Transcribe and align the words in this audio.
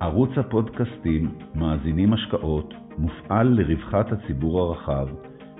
ערוץ 0.00 0.30
הפודקאסטים 0.36 1.34
מאזינים 1.54 2.12
השקעות 2.12 2.74
מופעל 2.98 3.46
לרווחת 3.48 4.12
הציבור 4.12 4.60
הרחב, 4.60 5.08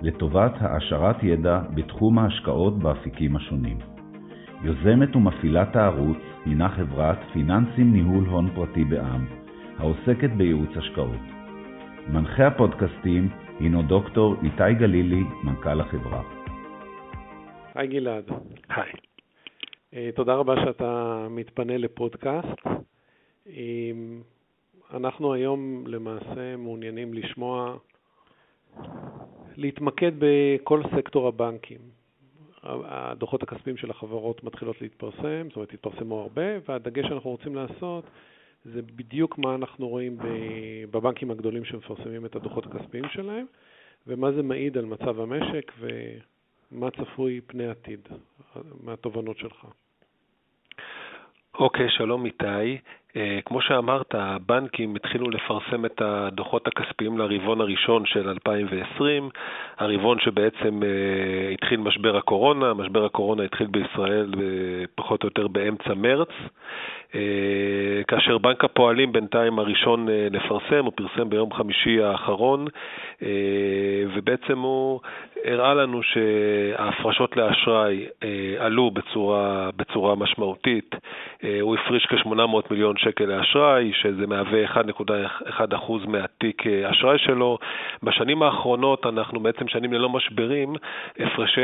לטובת 0.03 0.53
העשרת 0.61 1.23
ידע 1.23 1.61
בתחום 1.75 2.19
ההשקעות 2.19 2.79
באפיקים 2.79 3.37
השונים. 3.37 3.79
יוזמת 4.63 5.17
ומפעילת 5.17 5.77
הערוץ 5.77 6.19
הינה 6.45 6.69
חברת 6.69 7.19
פיננסים 7.33 7.93
ניהול 7.93 8.25
הון 8.25 8.51
פרטי 8.55 8.85
בע"מ, 8.85 9.27
העוסקת 9.79 10.31
בייעוץ 10.37 10.71
השקעות. 10.77 11.25
מנחה 12.09 12.47
הפודקאסטים 12.47 13.29
הינו 13.61 13.83
דוקטור 13.83 14.35
איתי 14.43 14.75
גלילי, 14.79 15.23
מנכ"ל 15.45 15.81
החברה. 15.81 16.23
היי 17.75 17.89
גלעד. 17.89 18.25
היי. 18.69 18.93
אה, 19.95 20.11
תודה 20.15 20.35
רבה 20.35 20.55
שאתה 20.65 21.27
מתפנה 21.31 21.77
לפודקאסט. 21.77 22.88
אנחנו 24.95 25.33
היום 25.33 25.85
למעשה 25.87 26.57
מעוניינים 26.57 27.15
לשמוע, 27.15 27.77
להתמקד 29.57 30.13
בכל 30.19 30.83
סקטור 30.97 31.29
הבנקים. 31.29 31.79
הדוחות 32.63 33.43
הכספיים 33.43 33.77
של 33.77 33.91
החברות 33.91 34.45
מתחילות 34.45 34.81
להתפרסם, 34.81 35.47
זאת 35.49 35.57
אומרת, 35.57 35.73
התפרסמו 35.73 36.21
הרבה, 36.21 36.43
והדגש 36.69 37.07
שאנחנו 37.07 37.31
רוצים 37.31 37.55
לעשות 37.57 38.05
זה 38.65 38.83
בדיוק 38.83 39.39
מה 39.39 39.55
אנחנו 39.55 39.89
רואים 39.89 40.19
בבנקים 40.91 41.31
הגדולים 41.31 41.65
שמפרסמים 41.65 42.27
את 42.27 42.37
הדוחות 42.37 42.67
הכספיים 42.67 43.05
שלהם, 43.09 43.47
ומה 44.07 44.33
זה 44.33 44.43
מעיד 44.43 44.79
על 44.79 44.85
מצב 44.85 45.21
המשק 45.21 45.73
ומה 45.79 46.91
צפוי 46.91 47.41
פני 47.47 47.69
עתיד 47.69 48.09
מהתובנות 48.83 49.39
שלך. 49.39 49.67
אוקיי, 51.55 51.87
okay, 51.87 51.91
שלום 51.91 52.27
איתי. 52.27 52.79
Uh, 53.09 53.21
כמו 53.45 53.61
שאמרת, 53.61 54.15
הבנקים 54.15 54.97
התחילו 54.97 55.31
לפרסם 55.31 55.85
את 55.85 56.03
הדוחות 56.05 56.67
הכספיים 56.67 57.19
לרבעון 57.19 57.61
הראשון 57.61 58.07
של 58.07 58.29
2020, 58.29 59.31
הרבעון 59.79 60.19
שבעצם 60.21 60.81
uh, 60.83 61.55
התחיל 61.55 61.81
משבר 61.81 62.17
הקורונה, 62.17 62.75
משבר 62.75 63.05
הקורונה 63.05 63.43
התחיל 63.43 63.67
בישראל 63.67 64.33
uh, 64.35 64.39
פחות 64.95 65.23
או 65.23 65.29
יותר 65.29 65.49
באמצע 65.49 65.95
מרץ. 65.95 66.29
אה, 67.15 68.03
כאשר 68.09 68.39
בנק 68.39 68.65
הפועלים 68.65 69.13
בינתיים 69.13 69.59
הראשון 69.59 70.09
אה, 70.09 70.29
לפרסם, 70.31 70.85
הוא 70.85 70.93
פרסם 70.97 71.31
ביום 71.31 71.53
חמישי 71.53 72.03
האחרון, 72.03 72.67
אה, 73.23 73.29
ובעצם 74.15 74.59
הוא 74.59 75.01
הראה 75.45 75.75
לנו 75.75 76.01
שההפרשות 76.03 77.37
לאשראי 77.37 78.07
עלו 78.59 78.91
בצורה, 78.91 79.71
בצורה 79.77 80.15
משמעותית. 80.15 80.95
הוא 81.61 81.77
הפריש 81.77 82.07
כ-800 82.07 82.71
מיליון 82.71 82.98
שקל 82.99 83.25
לאשראי, 83.25 83.93
שזה 83.95 84.27
מהווה 84.27 84.65
1.1% 84.65 86.09
מהתיק 86.09 86.67
אשראי 86.67 87.19
שלו. 87.19 87.59
בשנים 88.03 88.43
האחרונות 88.43 89.07
אנחנו 89.07 89.41
בעצם 89.41 89.69
שנים 89.69 89.93
ללא 89.93 90.09
משברים, 90.09 90.75
הפרשי, 91.21 91.61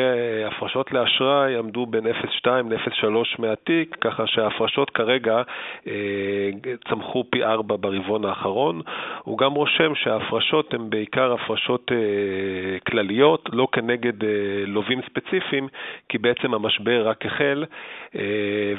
הפרשות 0.46 0.92
לאשראי 0.92 1.56
עמדו 1.56 1.86
בין 1.86 2.06
0.2 2.06 2.48
ל-0.3 2.70 3.08
מהתיק, 3.38 3.96
ככה 4.00 4.26
שההפרשות 4.26 4.90
כרגע 4.90 5.42
אה, 5.86 6.50
צמחו 6.88 7.24
פי 7.30 7.44
ארבע 7.44 7.76
ברבעון 7.80 8.24
האחרון. 8.24 8.80
הוא 9.22 9.38
גם 9.38 9.52
רושם 9.52 9.94
שההפרשות 9.94 10.74
הן 10.74 10.90
בעיקר 10.90 11.32
הפרשות 11.32 11.92
אה, 11.92 12.78
כלליות, 12.88 13.48
לא 13.52 13.68
כנגד 13.72 14.24
אה, 14.24 14.28
לווים 14.66 15.00
ספציפיים, 15.02 15.68
כי 16.08 16.18
בעצם 16.18 16.54
המשבר 16.54 17.08
רק 17.08 17.26
החל, 17.26 17.64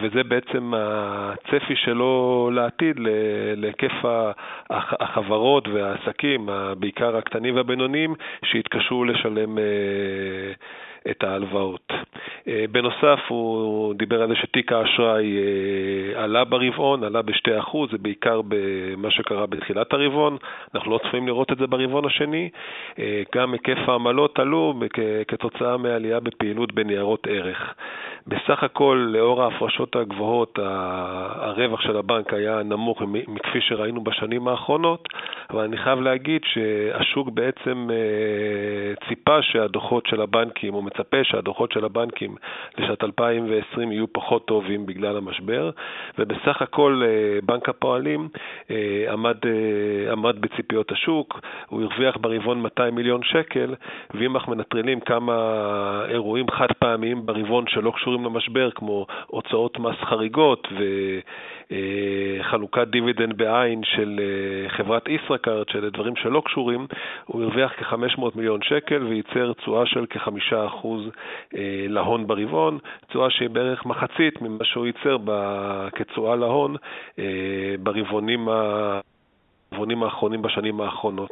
וזה 0.02 0.24
בעצם 0.24 0.74
הצפי 0.76 1.76
שלו 1.76 2.45
לעתיד, 2.52 2.96
להיקף 3.56 3.94
החברות 4.70 5.68
והעסקים, 5.68 6.50
בעיקר 6.80 7.18
הקטנים 7.18 7.56
והבינוניים, 7.56 8.16
שהתקשו 8.46 9.04
לשלם 9.04 9.58
את 11.12 11.24
ההלוואות. 11.24 11.94
אה, 12.48 12.66
בנוסף, 12.72 13.20
הוא 13.28 13.94
דיבר 13.94 14.22
על 14.22 14.30
זה 14.30 14.36
שתיק 14.36 14.72
האשראי 14.72 15.38
אה, 15.38 16.24
עלה 16.24 16.44
ברבעון, 16.44 17.04
עלה 17.04 17.22
ב-2%, 17.22 17.78
זה 17.92 17.98
בעיקר 17.98 18.42
במה 18.48 19.12
שקרה 19.12 19.46
בתחילת 19.46 19.94
הרבעון, 19.94 20.38
אנחנו 20.76 20.92
לא 20.92 21.00
צפויים 21.08 21.28
לראות 21.28 21.52
את 21.52 21.58
זה 21.58 21.68
ברבעון 21.68 22.06
השני. 22.06 22.50
אה, 23.00 23.24
גם 23.36 23.54
היקף 23.54 23.78
העמלות 23.88 24.40
עלו 24.40 24.74
כתוצאה 25.28 25.78
מעלייה 25.78 26.20
בפעילות 26.20 26.74
בניירות 26.74 27.28
ערך. 27.28 27.74
בסך 28.28 28.64
הכל, 28.64 29.08
לאור 29.10 29.44
ההפרשות 29.44 29.96
הגבוהות, 29.96 30.60
הרווח 31.36 31.82
של 31.82 31.98
הבנק 31.98 32.34
היה 32.34 32.64
נמוך 32.64 33.02
מכפי 33.28 33.62
שראינו 33.62 34.04
בשנים 34.04 34.48
האחרונות, 34.48 35.08
אבל 35.50 35.64
אני 35.64 35.78
חייב 35.78 36.02
להגיד 36.02 36.42
שהשוק 36.46 37.30
בעצם 37.30 37.88
ציפה 39.08 39.42
שהדוחות 39.42 40.08
של 40.08 40.22
הבנקים, 40.22 40.74
או 40.74 40.82
מצפה 40.96 41.24
שהדוחות 41.24 41.72
של 41.72 41.86
הבנקים 41.86 42.36
לשנת 42.78 43.04
2020 43.04 43.92
יהיו 43.92 44.14
פחות 44.14 44.46
טובים 44.48 44.86
בגלל 44.86 45.18
המשבר, 45.18 45.70
ובסך 46.20 46.62
הכל 46.62 47.02
אה, 47.06 47.40
בנק 47.44 47.70
הפועלים 47.70 48.30
אה, 48.72 49.06
עמד, 49.12 49.36
אה, 49.46 50.12
עמד 50.12 50.42
בציפיות 50.42 50.92
השוק, 50.92 51.40
הוא 51.68 51.82
הרוויח 51.82 52.18
ברבעון 52.18 52.62
200 52.62 52.96
מיליון 52.96 53.24
שקל, 53.24 53.76
ואם 54.14 54.36
אנחנו 54.36 54.56
מנטרלים 54.56 55.00
כמה 55.00 55.34
אירועים 56.10 56.46
חד 56.52 56.72
פעמיים 56.80 57.26
ברבעון 57.26 57.66
שלא 57.68 57.92
קשורים 57.96 58.26
למשבר, 58.26 58.72
כמו 58.72 59.06
הוצאות 59.28 59.80
מס 59.80 59.96
חריגות 59.96 60.68
ו... 60.80 60.84
חלוקת 62.42 62.88
דיבידנד 62.88 63.38
בעין 63.38 63.82
של 63.84 64.20
חברת 64.68 65.10
ישראכרט, 65.10 65.70
שאלה 65.70 65.90
דברים 65.90 66.16
שלא 66.16 66.42
קשורים, 66.46 66.88
הוא 67.26 67.44
הרוויח 67.44 67.74
כ-500 67.78 68.22
מיליון 68.36 68.62
שקל 68.62 69.04
וייצר 69.04 69.54
תשואה 69.54 69.86
של 69.86 70.06
כ-5% 70.10 70.88
להון 71.90 72.28
ברבעון, 72.28 72.80
תשואה 73.08 73.30
שהיא 73.30 73.50
בערך 73.50 73.86
מחצית 73.86 74.42
ממה 74.42 74.66
שהוא 74.66 74.86
ייצר 74.86 75.18
כתשואה 75.96 76.36
להון 76.36 76.76
אה, 77.20 77.76
ברבעונים 77.80 78.48
האחרונים 80.04 80.42
בשנים 80.42 80.82
האחרונות. 80.82 81.32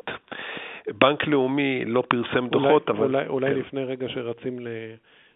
בנק 0.88 1.28
לאומי 1.28 1.86
לא 1.86 2.04
פרסם 2.08 2.48
דוחות, 2.48 2.90
אולי, 2.90 3.00
אבל... 3.00 3.06
אולי, 3.06 3.28
אולי 3.28 3.50
כן. 3.50 3.60
לפני 3.60 3.84
רגע 3.84 4.10
שרצים 4.10 4.60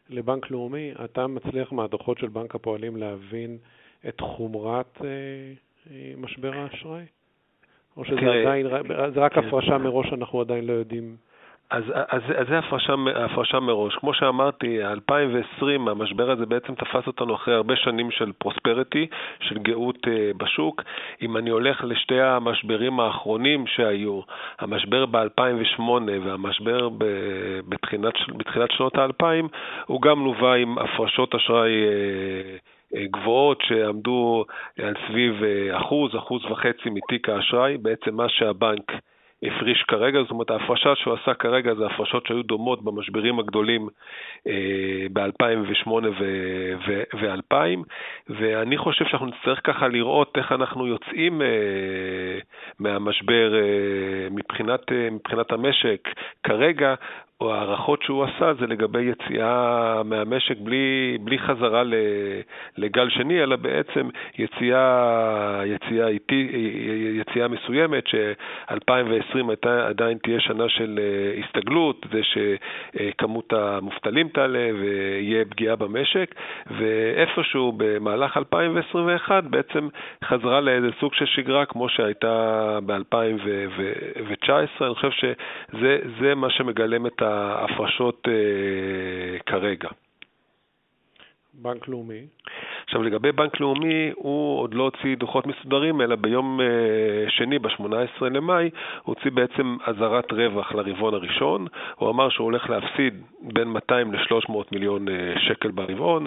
לבנק 0.09 0.52
לאומי, 0.52 0.91
אתה 1.06 1.28
מצליח 1.28 1.72
מהדוחות 1.72 2.18
של 2.18 2.28
בנק 2.28 2.56
הפועלים 2.56 2.97
להבין 2.97 3.57
את 4.08 4.22
חומרת 4.22 5.02
אה, 5.03 5.08
אה, 5.91 6.13
משבר 6.18 6.52
האשראי? 6.53 7.06
או 7.97 8.06
שזה 8.06 8.31
עדיין, 8.41 8.68
זה 9.13 9.19
רק 9.19 9.34
כן. 9.34 9.47
הפרשה 9.47 9.78
מראש, 9.78 10.13
אנחנו 10.13 10.41
עדיין 10.41 10.66
לא 10.68 10.74
יודעים 10.74 11.18
אז, 11.72 11.83
אז, 12.07 12.22
אז 12.35 12.47
זה 12.47 12.59
הפרשה, 12.59 12.94
הפרשה 13.16 13.59
מראש. 13.59 13.95
כמו 13.95 14.13
שאמרתי, 14.13 14.83
2020, 14.83 15.88
המשבר 15.88 16.31
הזה 16.31 16.45
בעצם 16.45 16.75
תפס 16.75 17.07
אותנו 17.07 17.35
אחרי 17.35 17.53
הרבה 17.53 17.75
שנים 17.75 18.11
של 18.11 18.31
פרוספריטי, 18.38 19.07
של 19.39 19.57
גאות 19.57 19.97
uh, 20.06 20.38
בשוק. 20.38 20.83
אם 21.22 21.38
אני 21.38 21.50
הולך 21.50 21.83
לשתי 21.83 22.22
המשברים 22.22 23.00
האחרונים 23.00 23.67
שהיו, 23.67 24.22
המשבר 24.59 25.06
ב-2008 25.06 25.81
והמשבר 26.23 26.89
ב- 26.89 27.59
בתחילת, 27.69 28.13
בתחילת 28.38 28.72
שנות 28.72 28.97
ה-2000, 28.97 29.47
הוא 29.85 30.01
גם 30.01 30.25
לווה 30.25 30.56
עם 30.56 30.77
הפרשות 30.77 31.35
אשראי 31.35 31.72
uh, 31.83 32.97
גבוהות 33.11 33.61
שעמדו 33.67 34.45
על 34.79 34.94
סביב 35.07 35.44
אחוז, 35.72 36.16
אחוז 36.16 36.45
וחצי 36.45 36.89
מתיק 36.89 37.29
האשראי, 37.29 37.77
בעצם 37.77 38.16
מה 38.16 38.29
שהבנק 38.29 38.91
הפריש 39.44 39.84
כרגע, 39.88 40.22
זאת 40.22 40.31
אומרת 40.31 40.50
ההפרשה 40.50 40.96
שהוא 40.96 41.14
עשה 41.14 41.34
כרגע 41.34 41.74
זה 41.74 41.86
הפרשות 41.86 42.28
שהיו 42.28 42.44
דומות 42.44 42.84
במשברים 42.84 43.40
הגדולים 43.40 43.90
אה, 44.48 45.06
ב-2008 45.14 45.90
ו-2000, 47.14 47.56
ואני 48.30 48.78
חושב 48.78 49.06
שאנחנו 49.06 49.25
נצטרך 49.25 49.62
ככה 49.64 49.88
לראות 49.88 50.38
איך 50.38 50.52
אנחנו 50.52 50.88
יוצאים 50.88 51.42
אה, 51.42 51.48
מהמשבר 52.80 53.56
אה, 53.56 54.28
מבחינת, 54.31 54.92
מבחינת 55.12 55.51
המשק. 55.51 56.10
כרגע 56.44 56.95
או 57.42 57.54
ההערכות 57.54 58.01
שהוא 58.01 58.24
עשה 58.24 58.54
זה 58.60 58.68
לגבי 58.68 59.01
יציאה 59.01 60.01
מהמשק 60.06 60.57
בלי, 60.60 61.18
בלי 61.22 61.39
חזרה 61.39 61.84
לגל 62.78 63.10
שני, 63.10 63.44
אלא 63.44 63.56
בעצם 63.56 64.10
יציאה, 64.38 65.62
יציאה, 65.66 66.07
איטי, 66.07 66.50
יציאה 67.22 67.48
מסוימת, 67.48 68.07
ש-2020 68.07 69.68
עדיין 69.68 70.18
תהיה 70.18 70.39
שנה 70.39 70.69
של 70.69 71.00
אה, 71.01 71.44
הסתגלות, 71.44 72.06
זה 72.12 72.22
שכמות 72.24 73.54
המובטלים 73.54 74.28
תעלה 74.28 74.69
ויהיה 74.80 75.45
פגיעה 75.45 75.75
במשק, 75.75 76.36
ואיפשהו 76.78 77.74
במהלך 77.78 78.38
2021 78.38 79.44
בעצם 79.44 79.88
חזרה 80.24 80.62
לאיזה 80.62 80.88
סוג 81.00 81.13
של 81.13 81.25
שגרה 81.25 81.66
כמו 81.66 81.90
שהייתה 81.90 82.80
ב-2019. 82.86 84.51
אני 84.81 84.95
חושב 84.95 85.10
שזה 85.12 86.36
מה 86.36 86.50
שמגלם 86.50 87.06
את 87.06 87.22
ההפרשות 87.27 88.27
אה, 88.27 89.39
כרגע. 89.45 89.89
בנק 91.53 91.88
לאומי? 91.88 92.27
עכשיו, 92.88 93.04
לגבי 93.04 93.31
בנק 93.31 93.60
לאומי, 93.60 94.12
הוא 94.16 94.60
עוד 94.60 94.74
לא 94.74 94.84
הוציא 94.84 95.16
דוחות 95.16 95.48
מסודרים, 95.48 96.01
אלא 96.01 96.16
ביום 96.16 96.60
uh, 96.60 97.30
שני, 97.30 97.60
ב-18 97.60 98.25
למאי, 98.31 98.69
הוא 99.04 99.16
הוציא 99.16 99.31
בעצם 99.31 99.78
אזהרת 99.86 100.31
רווח 100.31 100.72
לרבעון 100.72 101.13
הראשון. 101.13 101.68
הוא 101.95 102.10
אמר 102.10 102.30
שהוא 102.30 102.45
הולך 102.45 102.69
להפסיד 102.69 103.13
בין 103.42 103.68
200 103.68 104.13
ל-300 104.13 104.54
מיליון 104.72 105.07
uh, 105.07 105.39
שקל 105.39 105.72
ברבעון. 105.72 106.25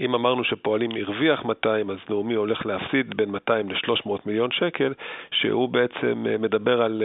אם 0.00 0.14
אמרנו 0.14 0.44
שפועלים 0.44 0.90
הרוויח 0.96 1.44
200, 1.44 1.90
אז 1.90 1.96
לאומי 2.10 2.34
הולך 2.34 2.66
להפסיד 2.66 3.16
בין 3.16 3.30
200 3.30 3.70
ל-300 3.70 4.10
מיליון 4.26 4.50
שקל, 4.50 4.92
שהוא 5.30 5.68
בעצם 5.68 6.24
uh, 6.26 6.42
מדבר 6.42 6.82
על 6.82 7.02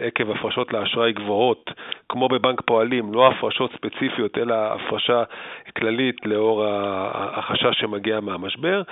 עקב 0.00 0.30
הפרשות 0.30 0.72
לאשראי 0.72 1.12
גבוהות, 1.12 1.70
כמו 2.08 2.28
בבנק 2.28 2.60
פועלים, 2.60 3.14
לא 3.14 3.28
הפרשות 3.28 3.72
ספציפיות, 3.72 4.38
אלא 4.38 4.54
הפרשה 4.54 5.22
כללית 5.76 6.26
לאור 6.26 6.64
החשש 6.66 7.80
שמגיע 7.80 8.20
מהמשבר, 8.40 8.82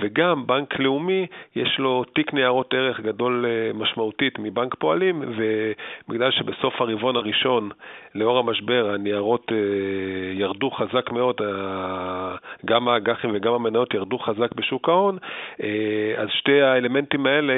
וגם 0.00 0.46
בנק 0.46 0.78
לאומי 0.78 1.26
יש 1.56 1.78
לו 1.78 2.04
תיק 2.14 2.32
ניירות 2.32 2.74
ערך 2.74 3.00
גדול 3.00 3.46
אה, 3.48 3.70
משמעותית 3.74 4.38
מבנק 4.38 4.74
פועלים, 4.74 5.22
ובגלל 5.36 6.30
שבסוף 6.30 6.80
הרבעון 6.80 7.16
הראשון, 7.16 7.70
לאור 8.14 8.38
המשבר, 8.38 8.90
הניירות 8.94 9.52
אה, 9.52 9.56
ירדו 10.34 10.70
חזק 10.70 11.10
מאוד, 11.12 11.40
גם 12.66 12.88
האג"חים 12.88 13.30
וגם 13.34 13.52
המניות 13.52 13.94
ירדו 13.94 14.18
חזק 14.18 14.52
בשוק 14.54 14.88
ההון, 14.88 15.18
אה, 15.62 15.68
אז 16.16 16.28
שתי 16.30 16.62
האלמנטים 16.62 17.26
האלה 17.26 17.54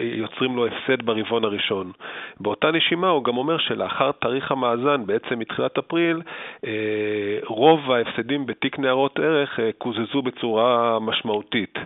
יוצרים 0.00 0.56
לו 0.56 0.66
הפסד 0.66 1.02
ברבעון 1.02 1.44
הראשון. 1.44 1.92
באותה 2.40 2.70
נשימה 2.70 3.08
הוא 3.08 3.24
גם 3.24 3.36
אומר 3.36 3.58
שלאחר 3.58 4.12
תאריך 4.12 4.52
המאזן, 4.52 5.06
בעצם 5.06 5.38
מתחילת 5.38 5.78
אפריל, 5.78 6.22
רוב 7.46 7.90
ההפסדים 7.90 8.46
בתיק 8.46 8.78
ניירות 8.78 9.18
ערך 9.18 9.60
קוזזו 9.78 10.22
בצורה 10.22 10.77
משמעותית. 11.00 11.78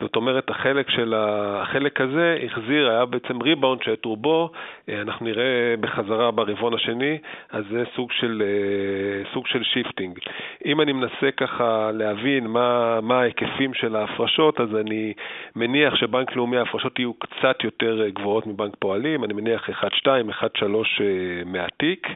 זאת 0.00 0.16
אומרת, 0.16 0.50
החלק, 0.50 0.90
של. 0.90 1.14
החלק 1.16 2.00
הזה 2.00 2.38
החזיר, 2.46 2.90
היה 2.90 3.04
בעצם 3.04 3.42
ריבאונד 3.42 3.82
שאת 3.82 4.04
רובו 4.04 4.50
אה, 4.88 5.00
אנחנו 5.00 5.26
נראה 5.26 5.74
בחזרה 5.80 6.30
ברבעון 6.30 6.74
השני, 6.74 7.18
אז 7.50 7.64
זה 7.70 7.84
סוג 7.96 8.12
של, 8.12 8.42
אה, 8.44 9.32
סוג 9.34 9.46
של 9.46 9.62
shifting. 9.62 10.18
אם 10.64 10.80
אני 10.80 10.92
מנסה 10.92 11.30
ככה 11.36 11.90
להבין 11.94 12.46
מה, 12.46 13.00
מה 13.00 13.20
ההיקפים 13.20 13.74
של 13.74 13.96
ההפרשות, 13.96 14.60
אז 14.60 14.76
אני 14.76 15.12
מניח 15.56 15.94
שבנק 15.94 16.36
לאומי 16.36 16.56
ההפרשות 16.56 16.98
יהיו 16.98 17.14
קצת 17.14 17.64
יותר 17.64 18.08
גבוהות 18.08 18.46
מבנק 18.46 18.72
פועלים, 18.78 19.24
אני 19.24 19.32
מניח 19.34 19.70
1-2, 19.70 20.06
1-3 20.30 21.02
מהתיק. 21.46 22.08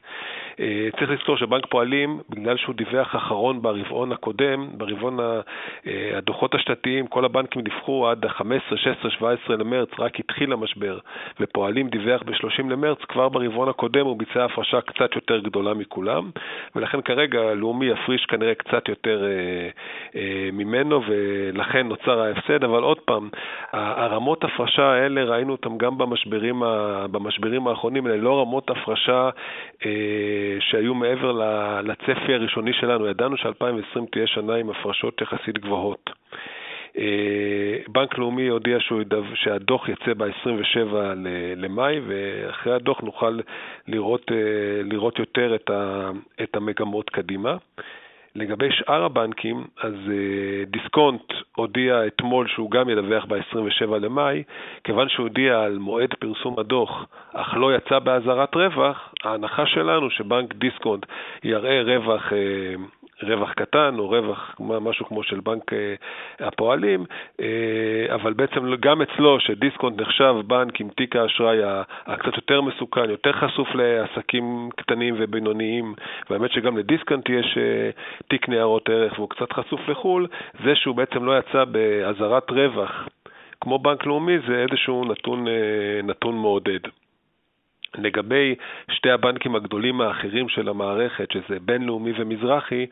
אה, 0.61 0.89
צריך 0.99 1.11
לזכור 1.11 1.37
שבנק 1.37 1.67
פועלים, 1.67 2.21
בגלל 2.31 2.57
שהוא 2.57 2.75
דיווח 2.75 3.17
אחרון 3.17 3.63
ברבעון 3.63 4.13
הקודם, 4.13 4.69
ברבעון 4.73 5.19
הדוחות 6.17 6.55
השנתיים, 6.55 7.07
כל 7.07 7.25
הבנקים 7.25 7.63
דיווחו 7.63 8.09
עד 8.09 8.25
ה-15, 8.25 8.77
16, 8.77 9.11
17 9.11 9.57
למרץ, 9.57 9.89
רק 9.99 10.21
התחיל 10.21 10.53
המשבר, 10.53 10.99
ופועלים 11.41 11.89
דיווח 11.89 12.23
ב-30 12.23 12.71
למרץ, 12.71 12.99
כבר 13.09 13.29
ברבעון 13.29 13.69
הקודם 13.69 14.07
הוא 14.07 14.17
ביצע 14.19 14.45
הפרשה 14.45 14.81
קצת 14.81 15.15
יותר 15.15 15.39
גדולה 15.39 15.75
מכולם, 15.75 16.31
ולכן 16.77 17.01
כרגע 17.01 17.55
לאומי 17.55 17.87
יפריש 17.87 18.27
כנראה 18.27 18.55
קצת 18.55 18.89
יותר 18.89 19.25
אה, 19.25 19.69
אה, 20.21 20.49
ממנו, 20.53 21.03
ולכן 21.07 21.89
נוצר 21.89 22.21
ההפסד, 22.21 22.65
אבל 22.65 22.83
עוד 22.83 22.99
פעם, 22.99 23.29
הרמות 23.73 24.45
הפרשה 24.45 24.83
האלה, 24.83 25.25
ראינו 25.25 25.53
אותן 25.53 25.79
גם 25.79 25.99
במשברים, 25.99 26.63
במשברים 27.11 27.67
האחרונים, 27.69 28.07
אלה 28.07 28.17
לא 28.17 28.41
רמות 28.41 28.71
הפרשה 28.71 29.31
אה, 29.87 30.46
שהיו 30.61 30.95
מעבר 30.95 31.33
לצפי 31.83 32.35
הראשוני 32.35 32.73
שלנו. 32.73 33.07
ידענו 33.07 33.37
ש-2020 33.37 34.01
תהיה 34.13 34.27
שנה 34.27 34.55
עם 34.55 34.71
הפרשות 34.71 35.21
יחסית 35.21 35.59
גבוהות. 35.59 36.11
אה, 36.99 37.79
בנק 37.89 38.19
לאומי 38.19 38.49
הודיע 38.49 38.79
שהדוח 39.35 39.89
יצא 39.89 40.15
ב-27 40.17 40.95
למאי, 41.57 42.01
ואחרי 42.07 42.75
הדוח 42.75 43.01
נוכל 43.01 43.39
לראות, 43.89 44.33
אה, 44.33 44.83
לראות 44.83 45.19
יותר 45.19 45.57
את 46.43 46.57
המגמות 46.57 47.11
קדימה. 47.11 47.57
לגבי 48.37 48.69
שאר 48.71 49.05
הבנקים, 49.05 49.65
אז 49.83 49.95
אה, 50.09 50.65
דיסקונט 50.67 51.33
הודיע 51.57 52.07
אתמול 52.07 52.49
שהוא 52.49 52.71
גם 52.71 52.89
ידווח 52.89 53.25
ב-27 53.25 53.87
למאי, 54.01 54.43
כיוון 54.85 55.09
שהוא 55.09 55.27
הודיע 55.27 55.61
על 55.61 55.79
מועד 55.79 56.15
פרסום 56.15 56.59
הדוח, 56.59 57.07
אך 57.33 57.55
לא 57.57 57.77
יצא 57.77 57.99
באזהרת 57.99 58.55
רווח, 58.55 59.15
ההנחה 59.25 59.67
שלנו 59.67 60.11
שבנק 60.11 60.55
דיסקונט 60.55 61.07
יראה 61.45 61.83
רווח 61.83 62.33
רווח 63.23 63.53
קטן 63.53 63.95
או 63.99 64.09
רווח 64.09 64.57
משהו 64.61 65.07
כמו 65.07 65.23
של 65.23 65.41
בנק 65.41 65.73
אה, 65.73 65.95
הפועלים, 66.41 67.05
אה, 67.41 68.15
אבל 68.15 68.33
בעצם 68.33 68.75
גם 68.81 69.03
אצלו, 69.03 69.41
שדיסקונט 69.41 70.01
נחשב 70.01 70.35
בנק 70.47 70.81
עם 70.81 70.89
תיק 70.89 71.17
האשראי 71.17 71.59
הקצת 72.07 72.37
יותר 72.37 72.61
מסוכן, 72.61 73.11
יותר 73.11 73.33
חשוף 73.33 73.69
לעסקים 73.75 74.69
קטנים 74.77 75.15
ובינוניים, 75.19 75.95
והאמת 76.31 76.51
שגם 76.53 76.79
לדיסקונט 76.79 77.29
יש 77.29 77.59
אה, 77.59 77.91
תיק 78.29 78.49
ניירות 78.49 78.89
ערך 78.89 79.19
והוא 79.19 79.31
קצת 79.31 79.53
חשוף 79.53 79.89
לחו"ל, 79.89 80.27
זה 80.65 80.75
שהוא 80.75 80.97
בעצם 80.97 81.25
לא 81.25 81.39
יצא 81.39 81.65
באזהרת 81.65 82.51
רווח 82.51 83.09
כמו 83.61 83.79
בנק 83.79 84.07
לאומי 84.07 84.39
זה 84.49 84.65
איזשהו 84.71 85.05
נתון, 85.05 85.47
נתון 86.05 86.35
מעודד. 86.35 86.81
לגבי 87.99 88.55
שתי 88.91 89.11
הבנקים 89.11 89.57
הגדולים 89.57 90.01
האחרים 90.01 90.49
של 90.49 90.69
המערכת, 90.69 91.31
שזה 91.33 91.57
בינלאומי 91.61 92.13
ומזרחי, 92.19 92.87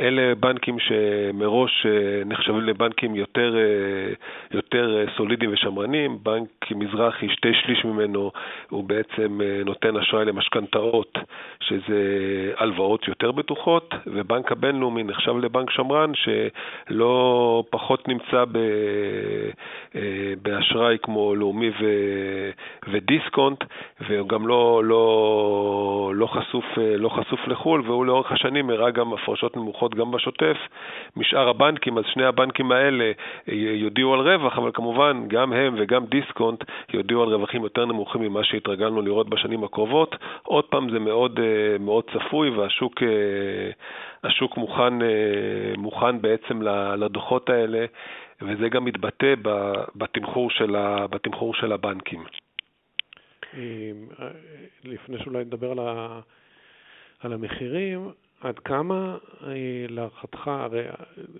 אלה 0.00 0.34
בנקים 0.34 0.76
שמראש 0.78 1.86
אה, 1.86 2.24
נחשבים 2.24 2.60
לבנקים 2.60 3.14
יותר, 3.14 3.56
אה, 3.56 4.14
יותר 4.50 4.98
אה, 4.98 5.04
סולידיים 5.16 5.52
ושמרנים. 5.52 6.18
בנק 6.22 6.70
מזרחי, 6.70 7.28
שתי 7.28 7.54
שליש 7.54 7.84
ממנו 7.84 8.30
הוא 8.70 8.84
בעצם 8.84 9.40
נותן 9.64 9.96
אשראי 9.96 10.24
למשכנתאות, 10.24 11.18
שזה 11.60 11.98
הלוואות 12.56 13.08
יותר 13.08 13.32
בטוחות, 13.32 13.94
ובנק 14.06 14.52
הבינלאומי 14.52 15.02
נחשב 15.02 15.36
לבנק 15.36 15.70
שמרן 15.70 16.12
שלא 16.14 17.64
פחות 17.70 18.08
נמצא 18.08 18.44
ב, 18.52 18.58
באשראי 20.42 20.96
כמו 21.02 21.34
לאומי 21.34 21.68
ו, 21.68 21.84
ודיסקונט, 22.88 23.64
וגם 24.08 24.47
לא, 24.48 24.82
לא, 24.84 26.12
לא, 26.14 26.26
חשוף, 26.26 26.64
לא 26.78 27.08
חשוף 27.08 27.48
לחו"ל, 27.48 27.82
והוא 27.86 28.06
לאורך 28.06 28.32
השנים 28.32 28.70
הראה 28.70 28.90
גם 28.90 29.12
הפרשות 29.12 29.56
נמוכות 29.56 29.94
גם 29.94 30.10
בשוטף 30.10 30.56
משאר 31.16 31.48
הבנקים, 31.48 31.98
אז 31.98 32.04
שני 32.06 32.24
הבנקים 32.24 32.72
האלה 32.72 33.12
יודיעו 33.46 34.14
על 34.14 34.20
רווח, 34.20 34.58
אבל 34.58 34.70
כמובן 34.74 35.24
גם 35.28 35.52
הם 35.52 35.74
וגם 35.78 36.06
דיסקונט 36.06 36.64
יודיעו 36.92 37.22
על 37.22 37.34
רווחים 37.34 37.62
יותר 37.62 37.84
נמוכים 37.86 38.22
ממה 38.22 38.44
שהתרגלנו 38.44 39.02
לראות 39.02 39.28
בשנים 39.28 39.64
הקרובות. 39.64 40.16
עוד 40.42 40.64
פעם, 40.64 40.90
זה 40.90 40.98
מאוד, 40.98 41.40
מאוד 41.80 42.04
צפוי, 42.12 42.50
והשוק 42.50 42.94
השוק 44.24 44.56
מוכן, 44.56 44.94
מוכן 45.76 46.20
בעצם 46.20 46.62
לדוחות 46.96 47.50
האלה. 47.50 47.86
וזה 48.42 48.68
גם 48.68 48.84
מתבטא 48.84 49.34
בתמחור 49.96 50.50
של, 50.50 50.76
בתמחור 51.10 51.54
של 51.54 51.72
הבנקים. 51.72 52.24
אה, 53.54 54.28
לפני 54.84 55.18
שאולי 55.18 55.44
נדבר 55.44 55.70
על, 55.70 55.78
ה, 55.78 56.20
על 57.20 57.32
המחירים, 57.32 58.10
עד 58.40 58.58
כמה 58.58 59.18
אה, 59.42 59.86
להערכתך, 59.88 60.48
הרי 60.48 60.84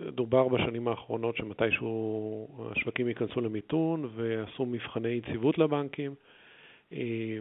דובר 0.09 0.47
בשנים 0.47 0.87
האחרונות 0.87 1.37
שמתישהו 1.37 2.47
השווקים 2.71 3.07
ייכנסו 3.07 3.41
למיתון 3.41 4.09
ועשו 4.15 4.65
מבחני 4.65 5.09
יציבות 5.09 5.57
לבנקים, 5.57 6.13
אה, 6.93 7.37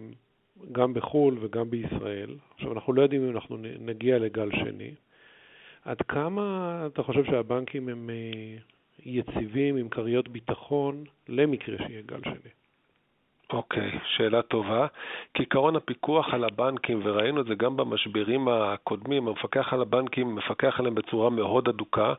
גם 0.73 0.95
בחו"ל 0.95 1.39
וגם 1.41 1.71
בישראל. 1.71 2.37
עכשיו, 2.55 2.73
אנחנו 2.73 2.93
לא 2.93 3.03
יודעים 3.03 3.25
אם 3.25 3.31
אנחנו 3.31 3.57
נגיע 3.81 4.19
לגל 4.19 4.51
שני. 4.51 4.95
עד 5.85 6.03
כמה 6.03 6.83
אתה 6.93 7.03
חושב 7.03 7.25
שהבנקים 7.25 7.89
הם 7.89 8.11
יציבים 9.07 9.77
עם 9.77 9.89
כריות 9.89 10.29
ביטחון 10.29 11.05
למקרה 11.29 11.77
שיהיה 11.79 12.03
גל 12.07 12.21
שני? 12.25 12.51
אוקיי, 13.53 13.91
okay, 13.91 13.99
שאלה 14.17 14.43
טובה. 14.43 14.87
כעיקרון 15.35 15.77
הפיקוח 15.77 16.35
על 16.35 16.45
הבנקים, 16.45 17.01
וראינו 17.05 17.41
את 17.41 17.47
זה 17.47 17.55
גם 17.55 17.77
במשברים 17.77 18.49
הקודמים, 18.49 19.29
המפקח 19.29 19.73
על 19.73 19.83
הבנקים 19.83 20.35
מפקח 20.35 20.75
עליהם 20.79 20.95
בצורה 20.95 21.31
מאוד 21.31 21.69
הדוקה 21.69 22.15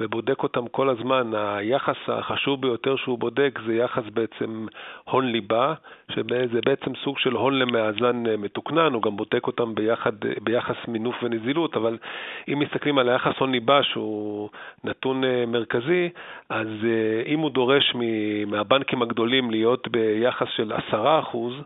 ובודק 0.00 0.42
אותם 0.42 0.68
כל 0.68 0.88
הזמן. 0.88 1.34
היחס 1.34 1.96
החשוב 2.08 2.60
ביותר 2.60 2.96
שהוא 2.96 3.18
בודק 3.18 3.58
זה 3.66 3.74
יחס 3.74 4.02
בעצם 4.14 4.66
הון 5.04 5.26
ליבה, 5.32 5.74
שזה 6.12 6.60
בעצם 6.64 6.92
סוג 7.04 7.18
של 7.18 7.32
הון 7.32 7.58
למאזן 7.58 8.22
מתוקנן, 8.38 8.92
הוא 8.92 9.02
גם 9.02 9.16
בודק 9.16 9.46
אותם 9.46 9.74
ביחד, 9.74 10.12
ביחס 10.42 10.76
מינוף 10.88 11.16
ונזילות, 11.22 11.76
אבל 11.76 11.98
אם 12.48 12.58
מסתכלים 12.58 12.98
על 12.98 13.08
היחס 13.08 13.34
הון 13.38 13.52
ליבה 13.52 13.82
שהוא 13.82 14.48
נתון 14.84 15.24
אה, 15.24 15.44
מרכזי, 15.46 16.08
אז 16.48 16.68
אה, 16.84 17.22
אם 17.26 17.38
הוא 17.38 17.50
דורש 17.50 17.94
מהבנקים 18.46 19.02
הגדולים 19.02 19.50
להיות 19.50 19.88
ביחס 19.88 20.48
של 20.56 20.71
10%, 20.72 21.64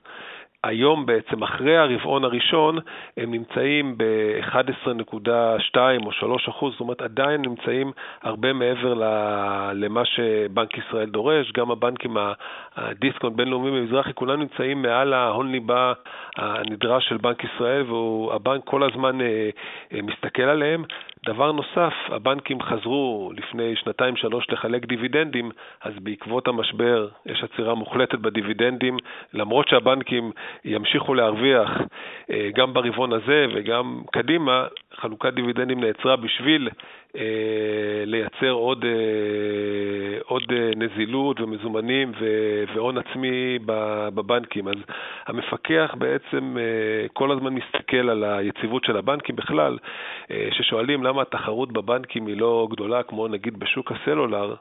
היום 0.67 1.07
בעצם, 1.07 1.43
אחרי 1.43 1.77
הרבעון 1.77 2.25
הראשון, 2.25 2.79
הם 3.17 3.31
נמצאים 3.31 3.95
ב-11.2 3.99 5.79
או 6.07 6.13
3 6.13 6.49
אחוז, 6.49 6.73
זאת 6.73 6.81
אומרת 6.81 7.03
עדיין 7.03 7.43
נמצאים 7.43 7.93
הרבה 8.23 8.53
מעבר 8.53 8.95
למה 9.75 10.05
שבנק 10.05 10.79
ישראל 10.79 11.11
דורש, 11.11 11.53
גם 11.53 11.71
הבנקים, 11.71 12.17
הדיסקונט 12.77 13.37
בינלאומי 13.37 13.71
במזרחי, 13.71 14.15
כולם 14.15 14.41
נמצאים 14.41 14.83
מעל 14.83 15.13
ההון 15.13 15.53
ליבה 15.53 15.93
הנדרש 16.37 17.09
של 17.09 17.17
בנק 17.17 17.45
ישראל, 17.45 17.91
והבנק 17.91 18.65
כל 18.65 18.83
הזמן 18.83 19.21
אה, 19.21 19.51
אה, 19.93 20.03
מסתכל 20.03 20.43
עליהם. 20.43 20.85
דבר 21.27 21.53
נוסף, 21.53 21.93
הבנקים 22.09 22.63
חזרו 22.63 23.33
לפני 23.37 23.77
שנתיים-שלוש 23.77 24.47
לחלק 24.51 24.87
דיבידנדים, 24.87 25.51
אז 25.83 25.93
בעקבות 26.03 26.49
המשבר 26.49 27.09
יש 27.27 27.45
עצירה 27.45 27.75
מוחלטת 27.75 28.19
בדיבידנדים, 28.19 28.97
למרות 29.33 29.69
שהבנקים 29.69 30.33
ימשיכו 30.65 31.15
להרוויח 31.15 31.71
אה, 32.31 32.49
גם 32.55 32.75
ברבעון 32.75 33.13
הזה 33.13 33.47
וגם 33.55 34.03
קדימה, 34.13 34.67
חלוקת 34.95 35.33
דיבידנדים 35.35 35.81
נעצרה 35.81 36.17
בשביל 36.17 36.69
אה, 37.17 37.23
לייצר 38.07 38.51
עוד, 38.51 38.85
אה, 38.85 40.19
עוד 40.25 40.43
נזילות 40.77 41.41
ומזומנים 41.41 42.13
והון 42.75 42.99
עצמי 42.99 43.59
בבנקים. 44.15 44.69
אז 44.69 44.75
המפקח 45.27 45.95
בעצם 45.99 46.57
כל 47.13 47.33
הזמן 47.33 47.55
מסתכל 47.55 48.11
על 48.11 48.25
היציבות 48.25 48.85
של 48.85 48.97
הבנקים 48.97 49.37
בכלל, 49.37 49.79
ששואלים 50.51 51.05
למה 51.05 51.23
התחרות 51.23 51.73
בבנקים 51.73 52.27
היא 52.27 52.37
לא 52.37 52.69
גדולה 52.71 53.03
כמו 53.03 53.29
נגיד 53.29 53.59
בשוק 53.59 53.93
הסלולר, 53.93 54.55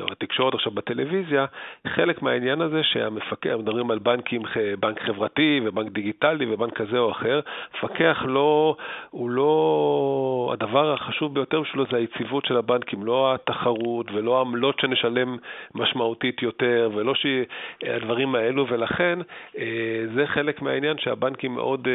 או 0.00 0.12
התקשורת 0.12 0.54
עכשיו 0.54 0.72
בטלוויזיה, 0.72 1.46
חלק 1.86 2.22
מהעניין 2.22 2.60
הזה 2.60 2.82
שהמפקח, 2.82 3.50
מדברים 3.58 3.90
על 3.90 3.98
בנקים, 3.98 4.42
בנק 4.80 5.02
חברתי 5.02 5.60
ובנק 5.64 5.92
דיגיטלי 5.92 6.54
ובנק 6.54 6.72
כזה 6.74 6.98
או 6.98 7.10
אחר, 7.10 7.40
מפקח 7.74 8.24
לא, 8.26 8.76
הוא 9.10 9.30
לא, 9.30 10.50
הדבר 10.52 10.92
החשוב 10.92 11.34
ביותר 11.34 11.62
שלו 11.64 11.84
זה 11.90 11.96
היציבות 11.96 12.44
של 12.46 12.56
הבנקים, 12.56 13.06
לא 13.06 13.34
התחרות 13.34 14.06
ולא 14.12 14.38
העמלות 14.38 14.80
שנשלם 14.80 15.36
משמעותית 15.74 16.42
יותר 16.42 16.90
ולא 16.94 17.14
שהדברים 17.14 18.34
האלו, 18.34 18.66
ולכן 18.68 19.18
אה, 19.58 20.04
זה 20.14 20.26
חלק 20.26 20.62
מהעניין 20.62 20.98
שהבנקים 20.98 21.54
מאוד, 21.54 21.88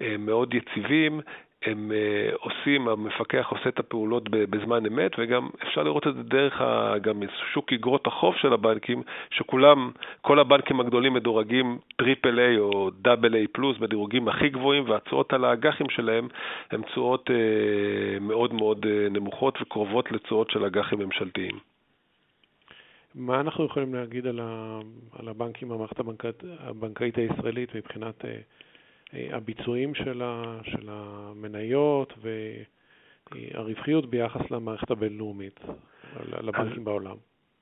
אה, 0.00 0.16
מאוד 0.18 0.54
יציבים. 0.54 1.20
הם 1.66 1.90
uh, 1.90 2.36
עושים, 2.40 2.88
המפקח 2.88 3.46
עושה 3.50 3.68
את 3.68 3.78
הפעולות 3.78 4.28
בזמן 4.30 4.86
אמת, 4.86 5.12
וגם 5.18 5.48
אפשר 5.62 5.82
לראות 5.82 6.06
את 6.06 6.14
זה 6.14 6.22
דרך 6.22 6.60
ה, 6.60 6.98
גם 6.98 7.22
שוק 7.52 7.72
אגרות 7.72 8.06
החוב 8.06 8.34
של 8.36 8.52
הבנקים, 8.52 9.02
שכולם, 9.30 9.90
כל 10.20 10.38
הבנקים 10.38 10.80
הגדולים 10.80 11.14
מדורגים 11.14 11.78
triple 11.96 12.38
A 12.38 12.58
או 12.58 12.90
double 12.90 13.34
A 13.34 13.46
פלוס 13.46 13.78
בדירוגים 13.78 14.28
הכי 14.28 14.48
גבוהים, 14.48 14.90
והתשואות 14.90 15.32
על 15.32 15.44
האג"חים 15.44 15.90
שלהם 15.90 16.28
הן 16.70 16.82
תשואות 16.82 17.30
אה, 17.30 18.20
מאוד 18.20 18.54
מאוד 18.54 18.84
אה, 18.84 18.88
נמוכות 19.10 19.62
וקרובות 19.62 20.12
לתשואות 20.12 20.50
של 20.50 20.64
אג"חים 20.64 20.98
ממשלתיים. 20.98 21.58
מה 23.14 23.40
אנחנו 23.40 23.64
יכולים 23.64 23.94
להגיד 23.94 24.26
על, 24.26 24.40
ה, 24.42 24.80
על 25.18 25.28
הבנקים, 25.28 25.72
המערכת 25.72 26.00
הבנקאית, 26.00 26.42
הבנקאית 26.58 27.18
הישראלית 27.18 27.74
מבחינת... 27.74 28.24
אה, 28.24 28.65
הביצועים 29.12 29.94
של, 29.94 30.22
ה, 30.22 30.58
של 30.64 30.88
המניות 30.90 32.12
והרווחיות 33.32 34.10
ביחס 34.10 34.50
למערכת 34.50 34.90
הבינלאומית, 34.90 35.60
לבנקים 36.26 36.84
בעולם. 36.84 37.16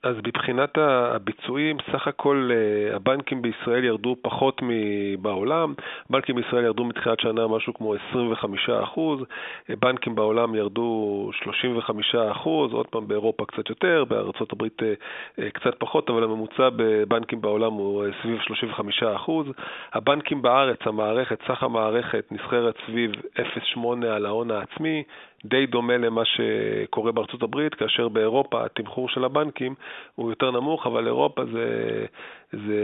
אז 0.05 0.17
מבחינת 0.27 0.79
הביצועים, 0.79 1.77
סך 1.93 2.09
הכל 2.09 2.51
אה, 2.53 2.97
הבנקים 2.97 3.43
בישראל 3.43 3.85
ירדו 3.85 4.17
פחות 4.23 4.61
מבעולם. 4.63 5.75
בנקים 6.11 6.37
בישראל 6.37 6.65
ירדו 6.65 6.85
מתחילת 6.85 7.21
שנה 7.21 7.47
משהו 7.49 7.75
כמו 7.75 7.95
25 7.95 8.71
אחוז, 8.71 9.21
בנקים 9.69 10.15
בעולם 10.15 10.55
ירדו 10.55 11.31
35 11.43 12.15
אחוז, 12.15 12.73
עוד 12.73 12.87
פעם 12.87 13.09
באירופה 13.09 13.45
קצת 13.47 13.71
יותר, 13.71 14.05
בארה"ב 14.05 14.63
אה, 14.63 14.93
אה, 15.39 15.51
קצת 15.51 15.75
פחות, 15.79 16.11
אבל 16.11 16.25
הממוצע 16.25 16.69
בבנקים 16.77 17.41
בעולם 17.41 17.73
הוא 17.73 18.05
סביב 18.23 18.41
35 18.41 19.03
אחוז. 19.03 19.47
הבנקים 19.93 20.43
בארץ, 20.43 20.79
המערכת, 20.85 21.39
סך 21.49 21.63
המערכת 21.63 22.25
נסחרת 22.31 22.75
סביב 22.87 23.13
0.8 23.37 24.07
על 24.07 24.27
ההון 24.27 24.51
העצמי. 24.51 25.03
די 25.45 25.67
דומה 25.67 25.97
למה 25.97 26.23
שקורה 26.25 27.13
בארצות 27.13 27.43
הברית, 27.43 27.75
כאשר 27.75 28.09
באירופה 28.09 28.65
התמחור 28.65 29.09
של 29.09 29.25
הבנקים 29.25 29.75
הוא 30.15 30.31
יותר 30.31 30.51
נמוך, 30.51 30.87
אבל 30.87 31.07
אירופה 31.07 31.43
זה, 31.45 32.07
זה 32.53 32.81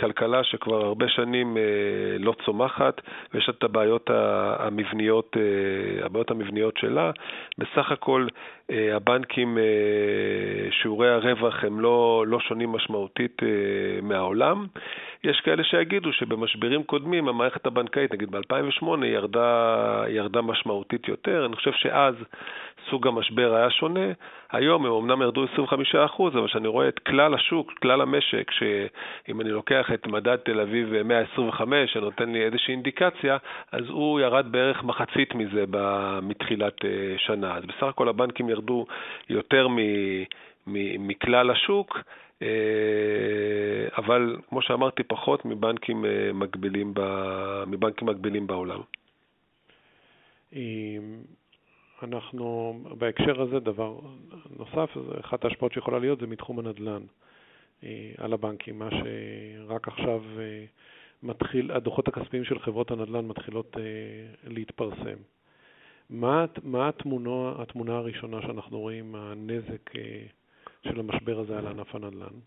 כלכלה 0.00 0.44
שכבר 0.44 0.84
הרבה 0.84 1.08
שנים 1.08 1.56
אה, 1.56 1.62
לא 2.18 2.34
צומחת, 2.44 3.00
ויש 3.34 3.48
את 3.48 3.64
הבעיות 3.64 4.10
המבניות, 4.58 5.36
אה, 5.36 6.06
הבעיות 6.06 6.30
המבניות 6.30 6.76
שלה. 6.76 7.10
בסך 7.58 7.92
הכל 7.92 8.26
אה, 8.70 8.96
הבנקים, 8.96 9.58
שיעורי 10.70 11.10
הרווח 11.10 11.64
הם 11.64 11.80
לא, 11.80 12.24
לא 12.26 12.40
שונים 12.40 12.72
משמעותית 12.72 13.42
מהעולם. 14.02 14.66
יש 15.24 15.40
כאלה 15.40 15.64
שיגידו 15.64 16.12
שבמשברים 16.12 16.82
קודמים 16.84 17.28
המערכת 17.28 17.66
הבנקאית, 17.66 18.12
נגיד 18.12 18.30
ב-2008, 18.30 19.04
ירדה, 19.04 20.04
ירדה 20.08 20.42
משמעותית 20.42 21.08
יותר. 21.08 21.46
אני 21.46 21.56
חושב 21.56 21.72
שאז 21.72 22.14
סוג 22.90 23.06
המשבר 23.06 23.54
היה 23.54 23.70
שונה. 23.70 24.06
היום 24.52 24.86
הם 24.86 24.92
אמנם 24.92 25.22
ירדו 25.22 25.44
25%, 25.44 25.48
אבל 26.18 26.46
כשאני 26.46 26.68
רואה 26.68 26.88
את 26.88 26.98
כלל 26.98 27.34
השוק, 27.34 27.72
כלל 27.82 28.00
המשק, 28.00 28.50
שאם 28.50 29.40
אני 29.40 29.50
לוקח 29.50 29.90
את 29.94 30.06
מדד 30.06 30.36
תל 30.36 30.60
אביב 30.60 31.02
125, 31.02 31.92
שנותן 31.92 32.32
לי 32.32 32.44
איזושהי 32.44 32.72
אינדיקציה, 32.72 33.36
אז 33.72 33.84
הוא 33.88 34.20
ירד 34.20 34.52
בערך 34.52 34.84
מחצית 34.84 35.34
מזה 35.34 35.64
מתחילת 36.22 36.84
אה, 36.84 37.14
שנה. 37.18 37.54
אז 37.54 37.64
בסך 37.64 37.82
הכל 37.82 38.08
הבנקים 38.08 38.50
ירדו 38.50 38.86
יותר 39.28 39.68
מכלל 40.66 41.50
השוק. 41.50 41.98
אה, 42.44 43.88
אבל 43.96 44.36
כמו 44.48 44.62
שאמרתי, 44.62 45.02
פחות 45.02 45.44
מבנקים 45.44 46.04
אה, 46.04 46.32
מקבילים, 46.34 46.94
מבנקים 47.66 48.08
מקבילים 48.08 48.46
בעולם. 48.46 48.80
אנחנו, 52.02 52.74
בהקשר 52.98 53.42
הזה, 53.42 53.60
דבר 53.60 53.98
נוסף, 54.58 54.96
אחת 55.20 55.44
ההשפעות 55.44 55.72
שיכולה 55.72 55.98
להיות 55.98 56.20
זה 56.20 56.26
מתחום 56.26 56.58
הנדל"ן 56.58 57.02
אה, 57.84 58.12
על 58.18 58.32
הבנקים, 58.32 58.78
מה 58.78 58.88
שרק 58.90 59.88
עכשיו 59.88 60.22
מתחיל, 61.22 61.72
הדוחות 61.72 62.08
הכספיים 62.08 62.44
של 62.44 62.58
חברות 62.58 62.90
הנדל"ן 62.90 63.26
מתחילות 63.26 63.76
להתפרסם. 64.44 65.18
מה, 66.10 66.44
מה 66.62 66.88
התמונה, 66.88 67.52
התמונה 67.58 67.96
הראשונה 67.96 68.42
שאנחנו 68.42 68.80
רואים, 68.80 69.14
הנזק 69.14 69.90
של 70.84 71.00
המשבר 71.00 71.38
הזה 71.40 71.58
על 71.58 71.66
ענף 71.66 71.94
הנדל"ן? 71.94 72.38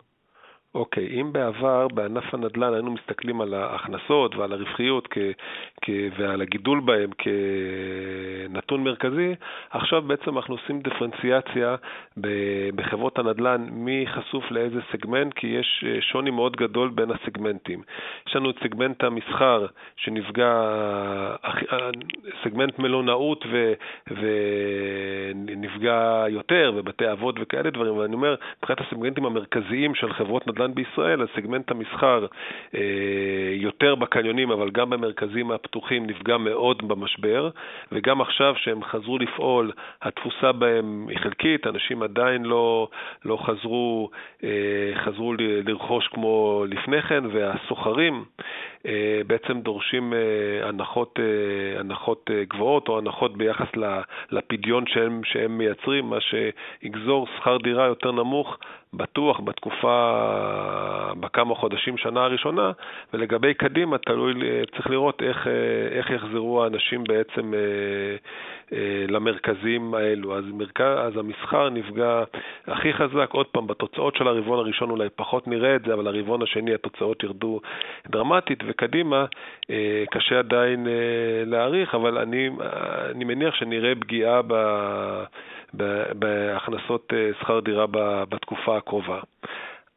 אוקיי, 0.76 1.08
okay, 1.08 1.12
אם 1.12 1.34
בעבר 1.34 1.88
בענף 1.88 2.34
הנדל"ן 2.34 2.74
היינו 2.74 2.92
מסתכלים 2.92 3.42
על 3.42 3.54
ההכנסות 3.54 4.36
ועל 4.36 4.54
הרווחיות 4.54 5.08
כ, 5.10 5.18
כ, 5.82 5.90
ועל 6.18 6.42
הגידול 6.42 6.80
בהם 6.80 7.10
כנתון 7.18 8.84
מרכזי, 8.84 9.36
עכשיו 9.70 10.02
בעצם 10.02 10.38
אנחנו 10.38 10.56
עושים 10.56 10.82
דיפרנציאציה 10.82 11.76
בחברות 12.76 13.20
הנדל"ן 13.20 13.68
מי 13.72 14.06
חשוף 14.08 14.52
לאיזה 14.52 14.80
סגמנט, 14.92 15.34
כי 15.34 15.48
יש 15.48 15.84
אה, 15.88 16.02
שוני 16.02 16.32
מאוד 16.32 16.56
גדול 16.56 16.90
בין 16.90 17.12
הסגמנטים. 17.12 17.82
יש 18.28 18.36
לנו 18.36 18.50
את 18.50 18.56
סגמנט 18.64 19.04
המסחר 19.04 19.66
שנפגע, 19.96 20.52
אה, 21.46 21.90
סגמנט 22.44 22.80
מלונאות 22.80 23.46
ו, 23.52 23.74
ונפגע 25.48 26.26
יותר, 26.30 26.74
ובתי 26.76 27.12
אבות 27.12 27.36
וכאלה 27.40 27.70
דברים, 27.70 27.98
ואני 27.98 28.14
אומר, 28.14 28.36
מבחינת 28.58 28.82
הסגמנטים 28.82 29.26
המרכזיים 29.26 29.96
של 29.96 30.14
חברות 30.14 30.48
נדל"ן, 30.48 30.57
נדל"ן 30.58 30.74
בישראל, 30.74 31.22
אז 31.22 31.28
סגמנט 31.36 31.72
המסחר 31.72 32.26
אה, 32.76 32.80
יותר 33.52 33.96
בקניונים, 33.96 34.52
אבל 34.52 34.70
גם 34.70 34.90
במרכזים 34.90 35.52
הפתוחים 35.52 36.08
נפגע 36.08 36.38
מאוד 36.38 36.88
במשבר, 36.88 37.50
וגם 37.92 38.22
עכשיו 38.22 38.54
שהם 38.58 38.84
חזרו 38.84 39.18
לפעול, 39.18 39.72
התפוסה 40.02 40.52
בהם 40.52 41.08
היא 41.10 41.18
חלקית, 41.20 41.68
אנשים 41.68 42.04
עדיין 42.04 42.46
לא, 42.46 42.88
לא 43.26 43.38
חזרו, 43.46 44.10
אה, 44.44 44.50
חזרו 45.06 45.34
לרכוש 45.40 46.08
כמו 46.08 46.66
לפני 46.68 47.02
כן, 47.02 47.24
והסוחרים 47.32 48.26
אה, 48.86 49.22
בעצם 49.28 49.62
דורשים 49.62 50.14
הנחות, 50.64 51.20
הנחות 51.80 52.30
גבוהות 52.48 52.88
או 52.90 52.98
הנחות 52.98 53.38
ביחס 53.38 53.68
לפדיון 54.32 54.84
שהם, 54.88 55.22
שהם 55.24 55.58
מייצרים, 55.58 56.10
מה 56.10 56.18
שיגזור 56.22 57.28
שכר 57.38 57.58
דירה 57.58 57.86
יותר 57.86 58.12
נמוך 58.12 58.58
בטוח 58.94 59.40
בתקופה, 59.40 60.24
בכמה 61.20 61.56
חודשים, 61.56 61.98
שנה 61.98 62.24
הראשונה, 62.24 62.72
ולגבי 63.14 63.54
קדימה 63.54 63.98
תלוי, 63.98 64.34
צריך 64.76 64.90
לראות 64.90 65.22
איך, 65.22 65.48
איך 65.92 66.10
יחזרו 66.10 66.64
האנשים 66.64 67.04
בעצם 67.04 67.54
למרכזים 69.08 69.94
האלו. 69.94 70.38
אז, 70.38 70.44
מרכז, 70.54 70.98
אז 71.00 71.18
המסחר 71.18 71.70
נפגע 71.70 72.24
הכי 72.68 72.94
חזק, 72.94 73.30
עוד 73.32 73.46
פעם, 73.46 73.68
בתוצאות 73.68 74.16
של 74.16 74.28
הרבעון 74.28 74.60
הראשון 74.60 74.90
אולי 74.90 75.10
פחות 75.16 75.48
נראה 75.48 75.76
את 75.76 75.82
זה, 75.86 75.94
אבל 75.94 76.08
הרבעון 76.08 76.42
השני 76.42 76.74
התוצאות 76.74 77.24
ירדו 77.24 77.60
דרמטית, 78.08 78.64
וקדימה 78.68 79.26
קשה 80.12 80.40
עדיין 80.40 80.88
להעריך, 81.46 81.96
אבל 81.96 82.18
אני, 82.18 82.50
אני 83.12 83.24
מניח 83.26 83.56
שנראה 83.56 83.94
פגיעה 83.96 84.42
ב... 84.48 84.54
בהכנסות 86.14 87.14
אה, 87.14 87.30
שכר 87.40 87.60
דירה 87.60 87.86
בתקופה 88.30 88.78
הקרובה. 88.78 89.20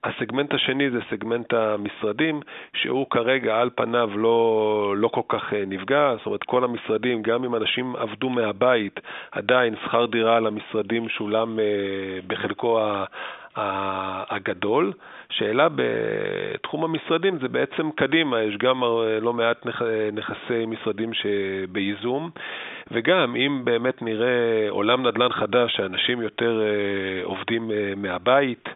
הסגמנט 0.04 0.54
השני 0.54 0.90
זה 0.90 0.98
סגמנט 1.10 1.52
המשרדים, 1.52 2.40
שהוא 2.74 3.06
כרגע 3.10 3.60
על 3.60 3.70
פניו 3.74 4.18
לא, 4.18 4.94
לא 4.96 5.08
כל 5.08 5.20
כך 5.28 5.52
אה, 5.54 5.62
נפגע, 5.66 6.14
זאת 6.16 6.26
אומרת 6.26 6.42
כל 6.42 6.64
המשרדים, 6.64 7.22
גם 7.22 7.44
אם 7.44 7.54
אנשים 7.54 7.96
עבדו 7.96 8.30
מהבית, 8.30 9.00
עדיין 9.32 9.74
שכר 9.84 10.06
דירה 10.06 10.36
על 10.36 10.46
המשרדים 10.46 11.08
שולם 11.08 11.58
אה, 11.58 11.64
בחלקו 12.26 12.80
הגדול. 13.57 14.92
שאלה 15.30 15.69
בתחום 15.75 16.85
המשרדים 16.85 17.38
זה 17.38 17.49
בעצם 17.49 17.90
קדימה, 17.90 18.42
יש 18.42 18.57
גם 18.57 18.83
לא 19.21 19.33
מעט 19.33 19.66
נכסי 20.12 20.66
משרדים 20.66 21.11
שבייזום, 21.14 22.30
וגם 22.90 23.37
אם 23.37 23.64
באמת 23.64 24.02
נראה 24.02 24.66
עולם 24.69 25.07
נדל"ן 25.07 25.33
חדש, 25.33 25.76
שאנשים 25.76 26.23
יותר 26.23 26.61
אה, 26.62 27.25
עובדים 27.25 27.71
אה, 27.71 27.92
מהבית, 27.97 28.69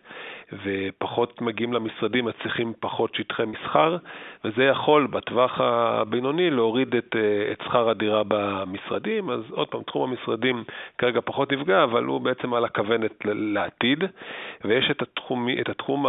ופחות 0.64 1.40
מגיעים 1.40 1.72
למשרדים, 1.72 2.28
אז 2.28 2.34
צריכים 2.42 2.72
פחות 2.80 3.14
שטחי 3.14 3.42
מסחר, 3.44 3.96
וזה 4.44 4.64
יכול 4.64 5.06
בטווח 5.06 5.60
הבינוני 5.60 6.50
להוריד 6.50 6.94
את, 6.94 7.16
אה, 7.16 7.52
את 7.52 7.62
שכר 7.64 7.88
הדירה 7.88 8.22
במשרדים. 8.28 9.30
אז 9.30 9.40
עוד 9.50 9.68
פעם, 9.68 9.82
תחום 9.82 10.10
המשרדים 10.10 10.64
כרגע 10.98 11.20
פחות 11.24 11.52
נפגע, 11.52 11.84
אבל 11.84 12.04
הוא 12.04 12.20
בעצם 12.20 12.54
על 12.54 12.64
הכוונת 12.64 13.12
לעתיד. 13.24 14.04
ויש 14.64 14.90
את 14.90 15.02
התחום, 15.02 15.48
את 15.60 15.68
התחום, 15.68 16.06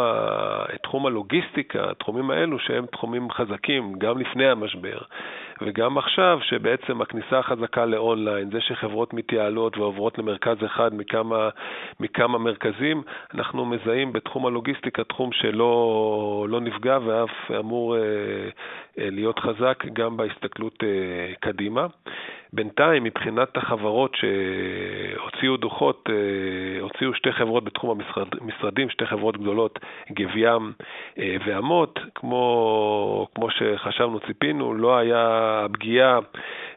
את 0.76 0.80
תחום 0.84 1.06
הלוגיסטיקה, 1.06 1.92
התחומים 1.92 2.32
האלו 2.32 2.60
שהם 2.60 2.86
תחומים 2.86 3.32
חזקים, 3.32 3.94
גם 4.00 4.20
לפני 4.20 4.48
המשבר. 4.48 4.98
וגם 5.62 5.98
עכשיו, 5.98 6.40
שבעצם 6.42 7.02
הכניסה 7.02 7.40
החזקה 7.40 7.86
לאונליין, 7.86 8.50
זה 8.52 8.62
שחברות 8.62 9.14
מתייעלות 9.14 9.78
ועוברות 9.78 10.18
למרכז 10.18 10.58
אחד 10.66 10.96
מכמה, 10.96 11.50
מכמה 12.00 12.38
מרכזים, 12.38 13.04
אנחנו 13.34 13.66
מזהים 13.66 14.14
בתחום 14.14 14.46
הלוגיסטיקה 14.46 15.04
תחום 15.04 15.32
שלא 15.32 16.46
לא 16.50 16.62
נפגע 16.62 16.98
ואף 17.06 17.52
אמור 17.60 17.98
אה, 17.98 18.02
אה, 19.00 19.10
להיות 19.10 19.40
חזק 19.40 19.84
גם 19.94 20.18
בהסתכלות 20.18 20.84
אה, 20.84 21.34
קדימה. 21.40 21.88
בינתיים, 22.54 23.04
מבחינת 23.04 23.58
החברות 23.58 24.16
שהוציאו 24.16 25.58
דוחות, 25.58 26.10
אה, 26.10 26.82
הוציאו 26.82 27.14
שתי 27.14 27.32
חברות 27.32 27.64
בתחום 27.64 28.00
המשרדים, 28.42 28.90
שתי 28.90 29.06
חברות 29.06 29.38
גדולות, 29.38 29.80
גבים 30.12 30.74
אה, 31.20 31.36
ואמות, 31.46 32.00
כמו, 32.16 33.28
כמו 33.36 33.50
שחשבנו, 33.50 34.20
ציפינו, 34.20 34.74
לא 34.74 34.98
היה 34.98 35.62
הפגיעה 35.66 36.20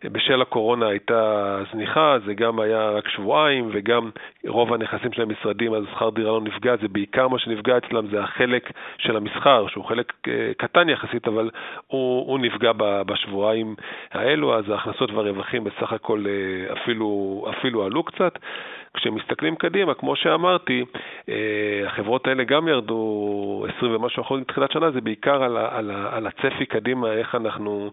בשל 0.04 0.42
הקורונה 0.42 0.86
הייתה 0.88 1.58
זניחה, 1.72 2.16
זה 2.26 2.34
גם 2.34 2.60
היה 2.60 2.90
רק 2.90 3.08
שבועיים, 3.08 3.68
וגם 3.72 4.10
רוב 4.46 4.72
הנכסים 4.72 5.12
של 5.12 5.22
המשרדים, 5.22 5.74
אז 5.74 5.84
שכר 5.92 6.10
דירה 6.10 6.32
לא 6.32 6.40
נפגע, 6.40 6.76
זה 6.82 6.88
בעיקר 6.88 7.28
מה 7.28 7.38
שנפגע 7.38 7.78
אצלם 7.78 8.06
זה 8.06 8.20
החלק 8.20 8.72
של 8.98 9.16
המסחר, 9.16 9.66
שהוא 9.68 9.84
חלק 9.84 10.12
אה, 10.28 10.50
קטן 10.56 10.88
יחסית, 10.88 11.28
אבל 11.28 11.50
הוא, 11.86 12.26
הוא 12.26 12.38
נפגע 12.38 12.72
בשבועיים 12.78 13.74
האלו, 14.12 14.58
אז 14.58 14.70
ההכנסות 14.70 15.10
והרווחים 15.10 15.57
בסך 15.64 15.92
הכל 15.92 16.24
אה, 16.28 16.72
אפילו, 16.82 17.44
אפילו 17.58 17.84
עלו 17.84 18.02
קצת. 18.02 18.38
כשמסתכלים 18.94 19.56
קדימה, 19.56 19.94
כמו 19.94 20.16
שאמרתי, 20.16 20.84
אה, 21.28 21.34
החברות 21.86 22.26
האלה 22.26 22.44
גם 22.44 22.68
ירדו 22.68 23.66
20 23.76 23.94
ומשהו 23.94 24.22
אחוז 24.22 24.40
מתחילת 24.40 24.72
שנה, 24.72 24.90
זה 24.90 25.00
בעיקר 25.00 25.42
על, 25.42 25.56
על, 25.56 25.90
על 25.90 26.26
הצפי 26.26 26.66
קדימה, 26.66 27.12
איך 27.12 27.34
אנחנו 27.34 27.90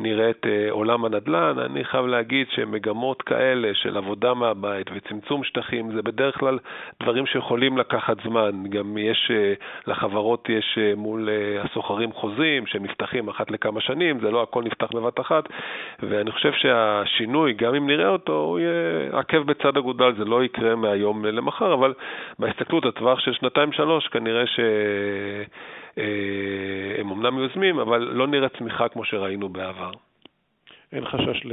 נראה 0.00 0.30
את 0.30 0.46
אה, 0.46 0.70
עולם 0.70 1.04
הנדל"ן. 1.04 1.58
אני 1.58 1.84
חייב 1.84 2.06
להגיד 2.06 2.46
שמגמות 2.50 3.22
כאלה 3.22 3.74
של 3.74 3.96
עבודה 3.96 4.34
מהבית 4.34 4.86
וצמצום 4.94 5.44
שטחים, 5.44 5.92
זה 5.92 6.02
בדרך 6.02 6.38
כלל 6.38 6.58
דברים 7.02 7.26
שיכולים 7.26 7.78
לקחת 7.78 8.16
זמן. 8.24 8.50
גם 8.68 8.98
יש, 8.98 9.30
אה, 9.34 9.54
לחברות 9.86 10.48
יש 10.48 10.78
מול 10.96 11.28
הסוחרים 11.64 12.12
חוזים 12.12 12.66
שנפתחים 12.66 13.28
אחת 13.28 13.50
לכמה 13.50 13.80
שנים, 13.80 14.20
זה 14.20 14.30
לא 14.30 14.42
הכל 14.42 14.62
נפתח 14.62 14.86
בבת 14.94 15.20
אחת, 15.20 15.44
ואני 16.02 16.30
חושב 16.30 16.52
שהשינוי, 16.52 17.52
גם 17.52 17.74
אם 17.74 17.86
נראה 17.86 18.08
אותו, 18.08 18.32
הוא 18.32 18.58
יהיה 18.58 19.18
עקב 19.18 19.38
בצד 19.38 19.76
אגודל, 19.76 20.14
זה 20.18 20.24
לא 20.24 20.37
יקרה 20.44 20.76
מהיום 20.76 21.24
למחר, 21.24 21.74
אבל 21.74 21.94
בהסתכלות 22.38 22.84
הטווח 22.84 23.20
של 23.20 23.32
שנתיים-שלוש 23.32 24.08
כנראה 24.08 24.46
שהם 24.46 24.66
אה, 25.98 27.00
אמנם 27.00 27.38
יוזמים, 27.38 27.78
אבל 27.78 27.98
לא 27.98 28.26
נראה 28.26 28.48
צמיחה 28.48 28.88
כמו 28.88 29.04
שראינו 29.04 29.48
בעבר. 29.48 29.90
אין 30.92 31.04
חשש, 31.04 31.44
ל... 31.44 31.52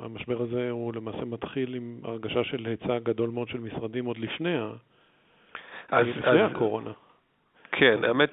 המשבר 0.00 0.42
הזה 0.42 0.70
הוא 0.70 0.94
למעשה 0.94 1.24
מתחיל 1.24 1.74
עם 1.74 1.98
הרגשה 2.04 2.44
של 2.44 2.66
היצע 2.66 2.98
גדול 2.98 3.30
מאוד 3.30 3.48
של 3.48 3.60
משרדים 3.60 4.04
עוד 4.04 4.18
לפני, 4.18 4.58
אז, 5.90 6.06
לפני 6.06 6.42
אז, 6.42 6.50
הקורונה. 6.50 6.90
כן, 7.72 8.04
האמת 8.04 8.30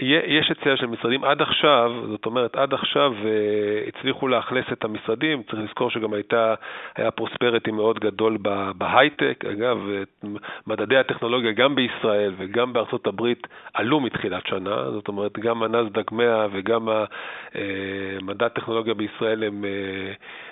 יש 0.00 0.48
היצע 0.48 0.76
של 0.76 0.86
משרדים. 0.86 1.24
עד 1.24 1.42
עכשיו, 1.42 1.92
זאת 2.08 2.26
אומרת, 2.26 2.56
עד 2.56 2.74
עכשיו 2.74 3.12
uh, 3.22 3.88
הצליחו 3.88 4.28
לאכלס 4.28 4.64
את 4.72 4.84
המשרדים, 4.84 5.42
צריך 5.42 5.62
לזכור 5.62 5.90
שגם 5.90 6.12
הייתה, 6.12 6.54
היה 6.96 7.10
פרוספריטי 7.10 7.70
מאוד 7.70 7.98
גדול 7.98 8.38
בהייטק, 8.74 9.44
אגב, 9.52 9.78
מדדי 10.66 10.96
הטכנולוגיה 10.96 11.52
גם 11.52 11.74
בישראל 11.74 12.34
וגם 12.36 12.72
בארצות 12.72 13.06
הברית 13.06 13.46
עלו 13.74 14.00
מתחילת 14.00 14.46
שנה, 14.46 14.90
זאת 14.90 15.08
אומרת, 15.08 15.38
גם 15.38 15.62
הנסדק 15.62 16.12
100 16.12 16.46
וגם 16.52 16.88
אה, 16.88 17.04
מדד 18.22 18.42
הטכנולוגיה 18.42 18.94
בישראל 18.94 19.44
הם 19.44 19.64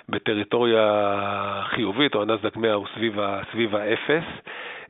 בטריטוריה 0.09 1.61
חיובית, 1.63 2.15
או 2.15 2.21
הנסדק 2.21 2.57
100 2.57 2.73
הוא 2.73 2.85
סביב 3.51 3.75
האפס. 3.75 4.23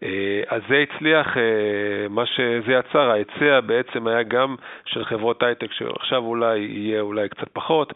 אה, 0.04 0.42
אז 0.48 0.62
זה 0.70 0.84
הצליח, 0.84 1.38
אה, 1.38 2.08
מה 2.10 2.26
שזה 2.26 2.74
יצר, 2.74 3.10
ההיצע 3.12 3.60
בעצם 3.60 4.08
היה 4.08 4.24
גם 4.24 4.56
של 4.86 5.06
חברות 5.06 5.44
הייטק, 5.44 5.72
שעכשיו 5.72 6.24
אולי 6.24 6.58
יהיה 6.60 7.02
אולי 7.02 7.30
קצת 7.30 7.48
פחות, 7.54 7.94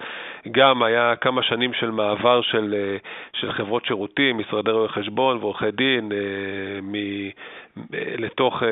גם 0.52 0.84
היה 0.84 1.16
כמה 1.16 1.44
שנים 1.44 1.74
של 1.74 1.92
מעבר 1.92 2.42
של, 2.42 2.76
אה, 2.78 2.98
של 3.34 3.52
חברות 3.52 3.86
שירותים, 3.86 4.38
משרדי 4.38 4.72
רואי 4.72 4.90
חשבון 4.90 5.38
ועורכי 5.38 5.72
דין 5.72 6.12
מ, 6.82 6.96
לתוך 7.94 8.64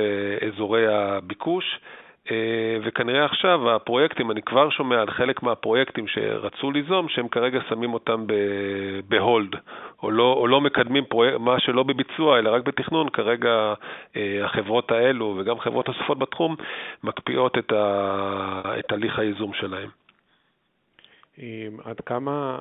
אזורי 0.47 0.87
הביקוש. 0.87 1.79
אה, 2.31 2.77
וכנראה 2.83 3.25
עכשיו 3.25 3.75
הפרויקטים, 3.75 4.31
אני 4.31 4.41
כבר 4.41 4.69
שומע 4.69 5.01
על 5.01 5.11
חלק 5.11 5.43
מהפרויקטים 5.43 6.07
שרצו 6.07 6.71
ליזום, 6.71 7.09
שהם 7.09 7.27
כרגע 7.27 7.59
שמים 7.69 7.93
אותם 7.93 8.25
בהולד, 9.07 9.55
או 10.03 10.11
לא, 10.11 10.33
או 10.33 10.47
לא 10.47 10.61
מקדמים 10.61 11.05
פרויק, 11.05 11.35
מה 11.39 11.59
שלא 11.59 11.83
בביצוע, 11.83 12.39
אלא 12.39 12.49
רק 12.49 12.63
בתכנון, 12.63 13.09
כרגע 13.09 13.73
אה, 14.15 14.45
החברות 14.45 14.91
האלו 14.91 15.35
וגם 15.39 15.59
חברות 15.59 15.87
נוספות 15.87 16.19
בתחום 16.19 16.55
מקפיאות 17.03 17.57
את, 17.57 17.71
ה, 17.71 18.73
את 18.79 18.91
הליך 18.91 19.19
הייזום 19.19 19.53
שלהם. 19.53 19.89
אה, 21.39 21.67
עד 21.83 22.01
כמה 22.01 22.57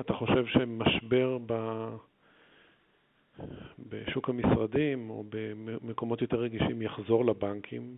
אתה 0.00 0.14
חושב 0.14 0.46
שמשבר 0.46 1.38
ב... 1.46 1.52
בשוק 3.88 4.28
המשרדים 4.28 5.10
או 5.10 5.24
במקומות 5.28 6.22
יותר 6.22 6.36
רגישים 6.36 6.82
יחזור 6.82 7.24
לבנקים. 7.24 7.96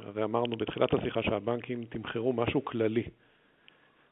הרי 0.00 0.24
אמרנו 0.24 0.56
בתחילת 0.56 0.94
השיחה 0.94 1.22
שהבנקים 1.22 1.84
תמחרו 1.84 2.32
משהו 2.32 2.64
כללי. 2.64 3.04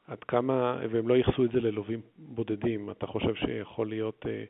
עד 0.07 0.23
כמה, 0.23 0.79
והם 0.91 1.07
לא 1.07 1.13
ייחסו 1.13 1.45
את 1.45 1.51
זה 1.51 1.61
ללווים 1.61 2.01
בודדים. 2.17 2.89
אתה 2.89 3.07
חושב 3.07 3.35
שיכול 3.35 3.89
להיות 3.89 4.25
אה, 4.27 4.43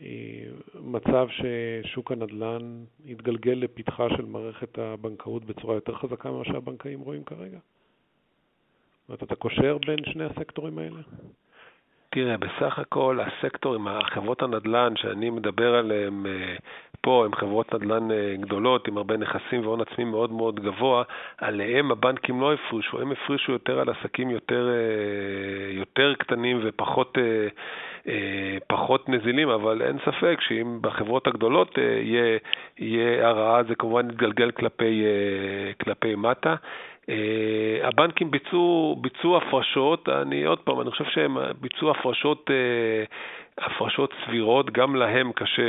אה, 0.00 0.46
מצב 0.74 1.28
ששוק 1.30 2.12
הנדל"ן 2.12 2.84
יתגלגל 3.04 3.52
לפתחה 3.52 4.08
של 4.16 4.24
מערכת 4.24 4.78
הבנקאות 4.78 5.44
בצורה 5.44 5.74
יותר 5.74 5.94
חזקה 5.94 6.30
ממה 6.30 6.44
שהבנקאים 6.44 7.00
רואים 7.00 7.24
כרגע? 7.24 7.58
זאת 7.58 9.08
אומרת, 9.08 9.22
אתה 9.22 9.34
קושר 9.34 9.78
בין 9.86 9.98
שני 10.04 10.24
הסקטורים 10.24 10.78
האלה? 10.78 11.00
תראה, 12.16 12.36
בסך 12.36 12.78
הכל 12.78 13.18
הסקטורים, 13.20 13.88
החברות 13.88 14.42
הנדל"ן 14.42 14.92
שאני 14.96 15.30
מדבר 15.30 15.74
עליהן 15.74 16.26
אה, 16.26 16.56
פה, 17.00 17.24
הן 17.26 17.34
חברות 17.34 17.74
נדל"ן 17.74 18.10
אה, 18.10 18.34
גדולות 18.40 18.88
עם 18.88 18.96
הרבה 18.96 19.16
נכסים 19.16 19.66
והון 19.66 19.80
עצמי 19.80 20.04
מאוד 20.04 20.32
מאוד 20.32 20.60
גבוה, 20.60 21.02
עליהם 21.38 21.90
הבנקים 21.90 22.40
לא 22.40 22.52
הפרישו, 22.52 23.00
הם 23.00 23.12
הפרישו 23.12 23.52
יותר 23.52 23.80
על 23.80 23.88
עסקים 23.88 24.30
יותר, 24.30 24.68
אה, 24.68 25.72
יותר 25.72 26.14
קטנים 26.14 26.60
ופחות 26.64 27.18
פחות 28.66 29.08
נזילים, 29.08 29.48
אבל 29.48 29.82
אין 29.82 29.98
ספק 29.98 30.38
שאם 30.40 30.78
בחברות 30.80 31.26
הגדולות 31.26 31.78
יהיה 32.78 33.28
הרעה, 33.28 33.62
זה 33.68 33.74
כמובן 33.74 34.10
יתגלגל 34.10 34.50
כלפי, 34.50 35.04
כלפי 35.80 36.14
מטה. 36.14 36.54
Uh, 37.10 37.86
הבנקים 37.86 38.30
ביצעו, 38.30 38.96
ביצעו 39.00 39.36
הפרשות, 39.36 40.08
אני 40.08 40.44
עוד 40.44 40.58
פעם, 40.58 40.80
אני 40.80 40.90
חושב 40.90 41.04
שהם 41.04 41.36
ביצעו 41.60 41.90
הפרשות, 41.90 42.50
uh, 42.50 43.64
הפרשות 43.64 44.14
סבירות, 44.24 44.70
גם 44.70 44.96
להם 44.96 45.32
קשה 45.32 45.62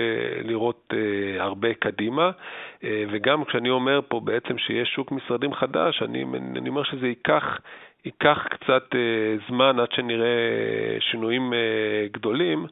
לראות 0.43 0.93
uh, 0.93 0.95
הרבה 1.41 1.73
קדימה, 1.73 2.30
uh, 2.30 2.84
וגם 3.12 3.45
כשאני 3.45 3.69
אומר 3.69 4.00
פה 4.08 4.19
בעצם 4.19 4.58
שיש 4.58 4.89
שוק 4.89 5.12
משרדים 5.12 5.54
חדש, 5.54 6.02
אני, 6.02 6.26
אני 6.58 6.69
אומר 6.69 6.84
שזה 6.84 7.08
ייקח, 7.08 7.60
ייקח 8.06 8.47
קצת 8.50 8.84
uh, 8.91 9.50
זמן 9.50 9.80
עד 9.80 9.91
שנראה 9.91 10.97
שינויים 11.00 11.54
uh, 11.54 12.13
גדולים, 12.13 12.65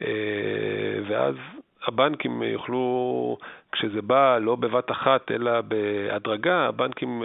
uh, 0.00 0.04
ואז 1.08 1.34
הבנקים 1.86 2.42
יוכלו, 2.42 3.36
כשזה 3.72 4.02
בא 4.02 4.38
לא 4.38 4.56
בבת 4.56 4.90
אחת 4.90 5.30
אלא 5.30 5.60
בהדרגה, 5.60 6.68
הבנקים 6.68 7.22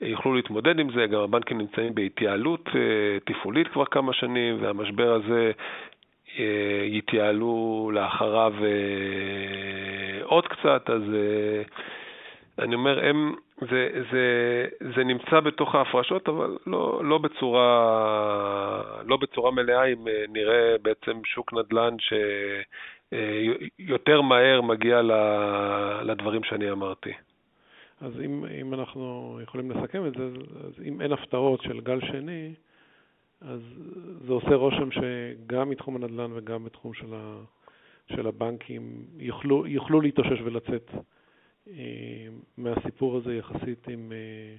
יוכלו 0.00 0.34
להתמודד 0.34 0.78
עם 0.78 0.90
זה, 0.92 1.06
גם 1.06 1.20
הבנקים 1.20 1.58
נמצאים 1.58 1.94
בהתייעלות 1.94 2.68
אה, 2.74 3.18
תפעולית 3.24 3.68
כבר 3.68 3.84
כמה 3.84 4.12
שנים, 4.12 4.62
והמשבר 4.62 5.12
הזה 5.12 5.52
אה, 6.38 6.82
יתייעלו 6.84 7.90
לאחריו 7.94 8.54
אה, 8.62 10.24
עוד 10.24 10.46
קצת, 10.46 10.90
אז 10.90 11.02
אני 12.58 12.74
אומר, 12.74 13.04
הם, 13.04 13.34
זה, 13.70 13.88
זה, 14.12 14.66
זה 14.96 15.04
נמצא 15.04 15.40
בתוך 15.40 15.74
ההפרשות, 15.74 16.28
אבל 16.28 16.56
לא, 16.66 17.00
לא, 17.04 17.18
בצורה, 17.18 18.82
לא 19.06 19.16
בצורה 19.16 19.50
מלאה, 19.50 19.84
אם 19.84 20.04
נראה 20.28 20.76
בעצם 20.82 21.20
שוק 21.24 21.52
נדל"ן 21.52 21.96
שיותר 23.78 24.20
מהר 24.20 24.60
מגיע 24.60 25.00
לדברים 26.02 26.44
שאני 26.44 26.70
אמרתי. 26.70 27.12
אז 28.00 28.12
אם, 28.24 28.44
אם 28.60 28.74
אנחנו 28.74 29.38
יכולים 29.42 29.70
לסכם 29.70 30.06
את 30.06 30.12
זה, 30.14 30.30
אז 30.66 30.72
אם 30.84 31.00
אין 31.00 31.12
הפתעות 31.12 31.62
של 31.62 31.80
גל 31.80 32.00
שני, 32.00 32.54
אז 33.40 33.60
זה 34.26 34.32
עושה 34.32 34.54
רושם 34.54 34.88
שגם 34.90 35.70
מתחום 35.70 35.96
הנדל"ן 35.96 36.30
וגם 36.34 36.64
בתחום 36.64 36.94
של, 36.94 37.14
ה, 37.14 37.42
של 38.12 38.26
הבנקים 38.26 39.06
יוכלו, 39.18 39.66
יוכלו 39.66 40.00
להתאושש 40.00 40.40
ולצאת 40.44 40.90
אה, 41.68 41.74
מהסיפור 42.58 43.16
הזה 43.16 43.34
יחסית 43.34 43.88
עם, 43.88 44.12
אה, 44.12 44.56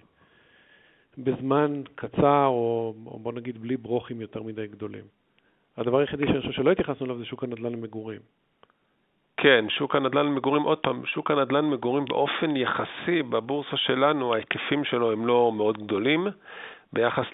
בזמן 1.18 1.82
קצר, 1.96 2.46
או, 2.48 2.94
או 3.06 3.20
בוא 3.20 3.34
נגיד 3.34 3.62
בלי 3.62 3.78
ברוכים 3.78 4.22
יותר 4.22 4.44
מדי 4.44 4.68
גדולים. 4.68 5.06
הדבר 5.78 5.98
היחידי 5.98 6.24
שאני 6.28 6.42
חושב 6.42 6.52
שלא 6.52 6.72
התייחסנו 6.72 7.06
אליו 7.06 7.18
זה 7.18 7.26
שוק 7.26 7.44
הנדל"ן 7.44 7.72
למגורים. 7.72 8.22
כן, 9.44 9.66
שוק 9.70 9.96
הנדל"ן 9.96 10.26
למגורים, 10.26 10.64
עוד 10.64 10.78
פעם, 10.78 11.06
שוק 11.06 11.32
הנדל"ן 11.32 11.66
למגורים 11.66 12.06
באופן 12.06 12.56
יחסי 12.56 13.24
בבורסה 13.30 13.78
שלנו, 13.78 14.34
ההיקפים 14.34 14.84
שלו 14.84 15.12
הם 15.12 15.28
לא 15.28 15.52
מאוד 15.56 15.78
גדולים. 15.78 16.28
ביחס 16.94 17.26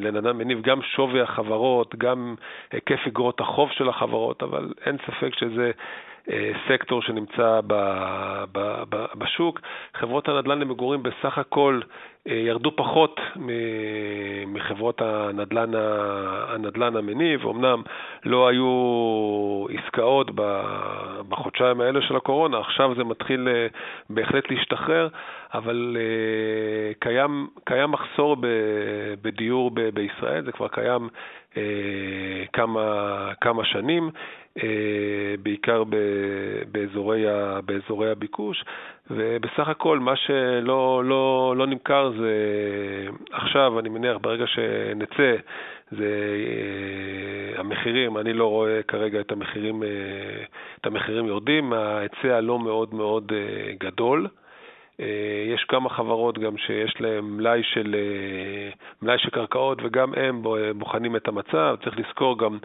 לנדל"ן 0.00 0.36
מניב, 0.36 0.62
גם 0.62 0.82
שווי 0.82 1.20
החברות, 1.20 1.94
גם 1.94 2.34
היקף 2.72 3.06
אגרות 3.06 3.40
החוב 3.40 3.70
של 3.70 3.88
החברות, 3.88 4.42
אבל 4.42 4.72
אין 4.86 4.96
ספק 5.06 5.34
שזה 5.34 5.70
סקטור 6.68 7.02
שנמצא 7.02 7.60
בשוק. 9.14 9.60
חברות 9.94 10.28
הנדל"ן 10.28 10.58
למגורים 10.58 11.02
בסך 11.02 11.38
הכל 11.38 11.80
אה, 12.28 12.34
ירדו 12.34 12.76
פחות 12.76 13.20
מחברות 14.46 15.02
הנדל"ן, 15.02 15.70
הנדל"ן 16.48 16.96
המניב, 16.96 17.46
אמנם 17.46 17.82
לא 18.24 18.48
היו 18.48 19.66
עסקאות 19.78 20.30
בחודשיים 21.28 21.80
האלה 21.80 22.02
של 22.02 22.16
הקורונה, 22.16 22.58
עכשיו 22.58 22.94
זה 22.96 23.04
מתחיל 23.04 23.48
אה, 23.48 23.66
בהחלט 24.10 24.50
להשתחרר, 24.50 25.08
אבל 25.54 25.96
קיים, 26.98 27.48
קיים 27.64 27.90
מחסור 27.90 28.36
בדיור 29.22 29.70
בישראל, 29.94 30.44
זה 30.44 30.52
כבר 30.52 30.68
קיים 30.68 31.08
כמה, 32.52 32.82
כמה 33.40 33.64
שנים. 33.64 34.10
אה, 34.62 35.34
בעיקר 35.42 35.84
באזורי, 36.72 37.24
באזורי 37.64 38.10
הביקוש, 38.10 38.64
ובסך 39.10 39.68
הכל 39.68 39.98
מה 39.98 40.16
שלא 40.16 41.02
לא, 41.04 41.54
לא 41.56 41.66
נמכר 41.66 42.10
זה 42.18 42.32
עכשיו, 43.32 43.78
אני 43.78 43.88
מניח, 43.88 44.16
ברגע 44.20 44.46
שנצא, 44.46 45.36
זה 45.90 46.04
אה, 46.04 47.60
המחירים, 47.60 48.18
אני 48.18 48.32
לא 48.32 48.46
רואה 48.50 48.82
כרגע 48.82 49.20
את 49.20 49.32
המחירים, 49.32 49.82
אה, 49.82 49.88
את 50.80 50.86
המחירים 50.86 51.26
יורדים, 51.26 51.72
ההיצע 51.72 52.40
לא 52.40 52.58
מאוד 52.58 52.94
מאוד 52.94 53.32
גדול. 53.80 54.28
אה, 55.00 55.44
יש 55.54 55.64
כמה 55.64 55.88
חברות 55.90 56.38
גם 56.38 56.56
שיש 56.56 56.94
להן 57.00 57.24
מלאי 57.24 57.62
של, 57.62 57.94
אה, 57.98 58.70
מלאי 59.02 59.18
של 59.18 59.30
קרקעות 59.30 59.78
וגם 59.82 60.12
הם 60.16 60.42
בוחנים 60.74 61.16
את 61.16 61.28
המצב. 61.28 61.76
צריך 61.84 61.98
לזכור 61.98 62.38
גם 62.38 62.58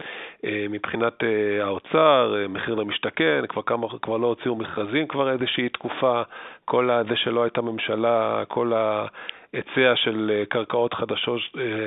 אה, 0.44 0.66
מבחינת 0.70 1.22
האוצר, 1.60 2.34
מחיר 2.48 2.74
למשתכן, 2.74 3.44
כבר, 3.48 3.62
כמה, 3.62 3.86
כבר 4.02 4.16
לא 4.16 4.26
הוציאו 4.26 4.56
מכרזים 4.56 5.06
כבר 5.06 5.32
איזושהי 5.32 5.68
תקופה, 5.68 6.22
כל 6.64 6.88
זה 7.08 7.16
שלא 7.16 7.42
הייתה 7.42 7.62
ממשלה, 7.62 8.44
כל 8.48 8.72
ה... 8.72 9.06
היצע 9.54 9.96
של 9.96 10.44
קרקעות 10.48 10.94
חדשות, 10.94 11.40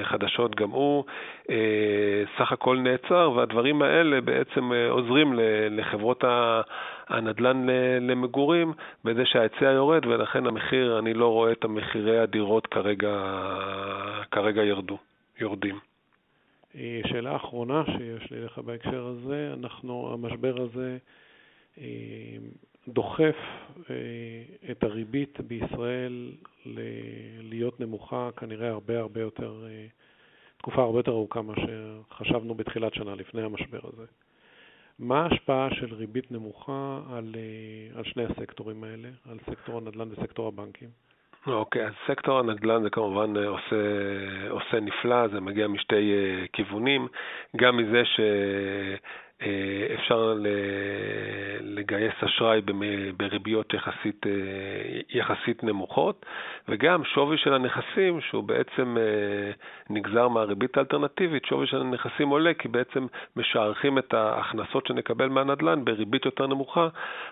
חדשות 0.03 0.56
גם 0.56 0.69
הוא 0.69 1.03
סך 2.38 2.51
הכל 2.51 2.77
נעצר, 2.77 3.32
והדברים 3.36 3.82
האלה 3.82 4.21
בעצם 4.21 4.71
עוזרים 4.89 5.34
לחברות 5.71 6.23
הנדל"ן 7.08 7.67
למגורים 8.01 8.73
בזה 9.03 9.25
שההיצע 9.25 9.65
יורד, 9.65 10.06
ולכן 10.06 10.47
המחיר, 10.47 10.99
אני 10.99 11.13
לא 11.13 11.27
רואה 11.27 11.51
את 11.51 11.63
המחירי 11.63 12.19
הדירות 12.19 12.67
כרגע, 12.67 13.13
כרגע 14.32 14.63
ירדו, 14.63 14.97
יורדים. 15.39 15.80
אה, 16.75 17.01
שאלה 17.08 17.36
אחרונה 17.36 17.84
שיש 17.86 18.32
לי 18.32 18.41
לך 18.41 18.60
בהקשר 18.60 19.06
הזה, 19.06 19.53
אנחנו, 19.53 20.13
המשבר 20.13 20.62
הזה 20.62 20.97
אה, 21.82 21.86
דוחף 22.88 23.36
אה, 23.39 23.57
את 24.71 24.84
הריבית 24.84 25.39
בישראל 25.41 26.32
להיות 27.41 27.80
נמוכה 27.80 28.30
כנראה 28.38 28.69
הרבה 28.69 29.00
הרבה 29.00 29.21
יותר, 29.21 29.65
תקופה 30.58 30.82
הרבה 30.82 31.00
יותר 31.00 31.12
ארוכה 31.12 31.41
מאשר 31.41 32.02
חשבנו 32.12 32.56
בתחילת 32.56 32.93
שנה 32.93 33.15
לפני 33.15 33.41
המשבר 33.41 33.80
הזה. 33.84 34.06
מה 35.00 35.23
ההשפעה 35.23 35.67
של 35.71 35.93
ריבית 35.93 36.32
נמוכה 36.32 37.00
על, 37.13 37.36
אה, 37.36 37.97
על 38.00 38.04
שני 38.04 38.23
הסקטורים 38.26 38.84
האלה, 38.84 39.10
על 39.30 39.38
סקטור 39.50 39.78
הנדל"ן 39.78 40.08
וסקטור 40.12 40.47
הבנקים? 40.47 40.89
אוקיי, 41.47 41.86
okay, 41.86 41.88
אז 41.88 41.93
סקטור 42.08 42.39
הנדל"ן 42.39 42.84
זה 42.84 42.89
כמובן 42.89 43.38
אה, 43.38 43.47
עושה, 43.47 43.76
עושה 44.50 44.80
נפלא, 44.80 45.28
זה 45.28 45.39
מגיע 45.39 45.67
משתי 45.67 46.13
כיוונים, 46.54 47.08
גם 47.56 47.78
מזה 47.78 48.06
ש... 48.06 48.19
אה, 48.19 48.95
אפשר 49.93 50.34
לגייס 51.62 52.13
אשראי 52.26 52.62
בריביות 53.17 53.73
יחסית, 53.73 54.28
אה, 54.28 54.32
יחסית 55.10 55.63
נמוכות, 55.63 56.26
וגם 56.69 57.03
שווי 57.03 57.38
של 57.38 57.53
הנכסים, 57.53 58.21
שהוא 58.21 58.43
בעצם 58.43 58.97
אה, 58.97 59.51
נגזר 59.89 60.27
מהריבית 60.27 60.77
האלטרנטיבית, 60.77 61.45
שווי 61.45 61.67
של 61.67 61.82
הנכסים 61.82 62.30
עולה 62.30 62.53
כי 62.53 62.67
בעצם 62.67 63.08
משערכים 63.36 63.97
את 63.97 64.13
ההכנסות 64.13 64.88
שנקבל 64.88 65.30
מהנדל"ן 65.30 65.86
בריבית 65.86 66.25
יותר 66.25 66.47
נמוכה, 66.47 66.88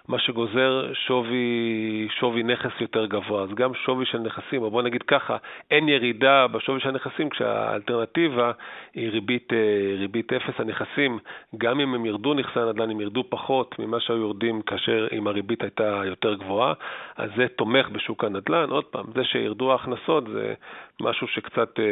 מה 0.08 0.20
שגוזר 0.20 0.94
שווי, 0.94 2.08
שווי 2.20 2.44
נכס 2.44 2.82
יותר 2.82 3.06
גבוה. 3.06 3.44
אז 3.44 3.50
גם 3.50 3.74
שווי 3.74 4.06
של 4.06 4.20
נכסים, 4.20 4.62
או 4.62 4.72
בוא 4.72 4.82
נגיד 4.82 5.04
ככה, 5.04 5.38
אין 5.72 5.90
ירידה 5.90 6.48
בשווי 6.48 6.80
של 6.80 6.90
הנכסים 6.90 7.30
כשהאלטרנטיבה 7.30 8.52
היא 8.94 9.10
ריבית, 9.10 9.54
ריבית 9.98 10.34
אפס. 10.34 10.60
הנכסים, 10.60 11.20
גם 11.58 11.80
אם 11.80 11.94
הם 11.94 12.06
ירדו 12.06 12.34
נכסי 12.34 12.60
הנדל"ן, 12.60 12.92
הם 12.92 13.02
ירדו 13.02 13.24
פחות 13.30 13.80
ממה 13.80 14.00
שהיו 14.00 14.18
יורדים 14.18 14.62
כאשר 14.62 15.08
אם 15.12 15.28
הריבית 15.28 15.62
הייתה 15.64 16.02
יותר 16.06 16.34
גבוהה, 16.34 16.74
אז 17.18 17.30
זה 17.38 17.48
תומך 17.48 17.90
בשוק 17.90 18.24
הנדל"ן. 18.24 18.70
עוד 18.70 18.86
פעם, 18.86 19.06
זה 19.14 19.24
שירדו 19.26 19.72
ההכנסות 19.72 20.24
זה 20.28 20.54
משהו 21.02 21.28
שקצת, 21.28 21.80
אה, 21.80 21.84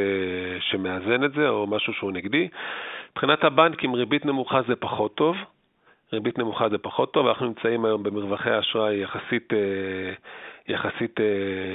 שמאזן 0.59 1.23
את 1.23 1.33
זה, 1.33 1.49
או 1.49 1.67
משהו 1.67 1.93
שהוא 1.93 2.11
נגדי. 2.11 2.47
מבחינת 3.11 3.43
הבנקים, 3.43 3.93
ריבית 3.93 4.25
נמוכה 4.25 4.61
זה 4.67 4.75
פחות 4.75 5.15
טוב. 5.15 5.35
ריבית 6.13 6.37
נמוכה 6.37 6.69
זה 6.69 6.77
פחות 6.77 7.13
טוב, 7.13 7.27
אנחנו 7.27 7.45
נמצאים 7.45 7.85
היום 7.85 8.03
במרווחי 8.03 8.59
אשראי 8.59 9.01
יחסית, 9.03 9.53
אה, 9.53 10.13
יחסית 10.67 11.19
אה, 11.19 11.25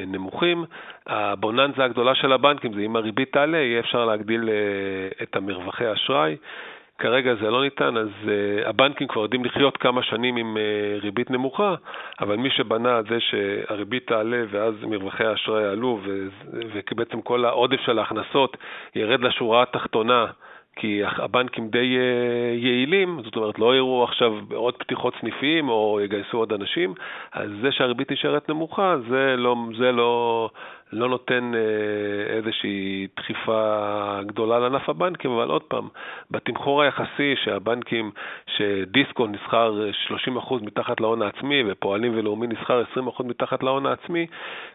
נמוכים. 0.06 0.64
הבוננזה 1.06 1.84
הגדולה 1.84 2.14
של 2.14 2.32
הבנקים 2.32 2.72
זה 2.72 2.80
אם 2.80 2.96
הריבית 2.96 3.32
תעלה, 3.32 3.58
יהיה 3.58 3.80
אפשר 3.80 4.04
להגדיל 4.04 4.50
את 5.22 5.36
המרווחי 5.36 5.92
אשראי. 5.92 6.36
כרגע 6.98 7.34
זה 7.34 7.50
לא 7.50 7.62
ניתן, 7.62 7.96
אז 7.96 8.08
uh, 8.24 8.68
הבנקים 8.68 9.08
כבר 9.08 9.22
יודעים 9.22 9.44
לחיות 9.44 9.76
כמה 9.76 10.02
שנים 10.02 10.36
עם 10.36 10.56
uh, 10.56 11.02
ריבית 11.02 11.30
נמוכה, 11.30 11.74
אבל 12.20 12.36
מי 12.36 12.50
שבנה 12.50 12.96
על 12.96 13.04
זה 13.08 13.20
שהריבית 13.20 14.06
תעלה 14.06 14.44
ואז 14.50 14.74
מרווחי 14.82 15.24
האשראי 15.24 15.62
יעלו 15.62 16.00
ובעצם 16.90 17.20
כל 17.20 17.44
העודף 17.44 17.80
של 17.80 17.98
ההכנסות 17.98 18.56
ירד 18.94 19.20
לשורה 19.20 19.62
התחתונה 19.62 20.26
כי 20.78 21.00
הבנקים 21.04 21.68
די 21.68 21.96
אה, 21.98 22.56
יעילים, 22.56 23.20
זאת 23.24 23.36
אומרת, 23.36 23.58
לא 23.58 23.76
יראו 23.76 24.04
עכשיו 24.04 24.32
עוד 24.54 24.74
פתיחות 24.74 25.14
סניפים 25.20 25.68
או 25.68 26.00
יגייסו 26.04 26.38
עוד 26.38 26.52
אנשים, 26.52 26.94
אז 27.32 27.50
זה 27.62 27.72
שהריבית 27.72 28.12
נשארת 28.12 28.48
נמוכה, 28.48 28.96
זה 29.08 29.34
לא, 29.38 29.56
זה 29.78 29.92
לא, 29.92 30.50
לא 30.92 31.08
נותן 31.08 31.52
אה, 31.54 32.36
איזושהי 32.36 33.06
דחיפה 33.16 34.20
גדולה 34.26 34.58
לענף 34.58 34.88
הבנקים, 34.88 35.30
אבל 35.30 35.48
עוד 35.48 35.62
פעם, 35.62 35.88
בתמחור 36.30 36.82
היחסי 36.82 37.34
שהבנקים, 37.44 38.10
שדיסקו 38.56 39.26
נסחר 39.26 39.90
30% 40.36 40.54
מתחת 40.62 41.00
להון 41.00 41.22
העצמי 41.22 41.62
ופועלים 41.66 42.18
ולאומי 42.18 42.46
נסחר 42.46 42.82
20% 42.94 43.22
מתחת 43.24 43.62
להון 43.62 43.86
העצמי, 43.86 44.26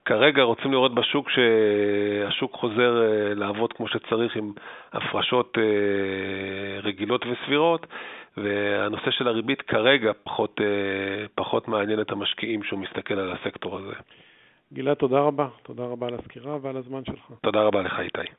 כרגע 0.06 0.44
רוצים 0.44 0.72
לראות 0.72 0.96
בשוק 0.96 1.30
שהשוק 1.30 2.54
חוזר 2.54 3.02
אה, 3.02 3.34
לעבוד 3.34 3.74
כמו 3.74 3.88
שצריך 3.88 4.36
עם 4.36 4.52
הפרשות 4.94 5.58
אה, 5.58 6.82
רגילות 6.82 7.26
וסבירות. 7.26 7.88
והנושא 8.38 9.12
של 9.12 9.28
הריבית 9.28 9.62
כרגע 9.62 10.12
פחות, 10.24 10.62
פחות 11.36 11.68
מעניין 11.68 12.02
את 12.02 12.12
המשקיעים 12.12 12.64
שהוא 12.64 12.80
מסתכל 12.80 13.14
על 13.14 13.32
הסקטור 13.32 13.78
הזה. 13.78 13.94
גלעד, 14.74 14.98
תודה 14.98 15.20
רבה. 15.20 15.48
תודה 15.64 15.84
רבה 15.84 16.08
על 16.08 16.14
הסקירה 16.14 16.58
ועל 16.62 16.78
הזמן 16.78 17.06
שלך. 17.06 17.32
תודה 17.42 17.62
רבה 17.62 17.82
לך, 17.82 18.00
איתי. 18.00 18.32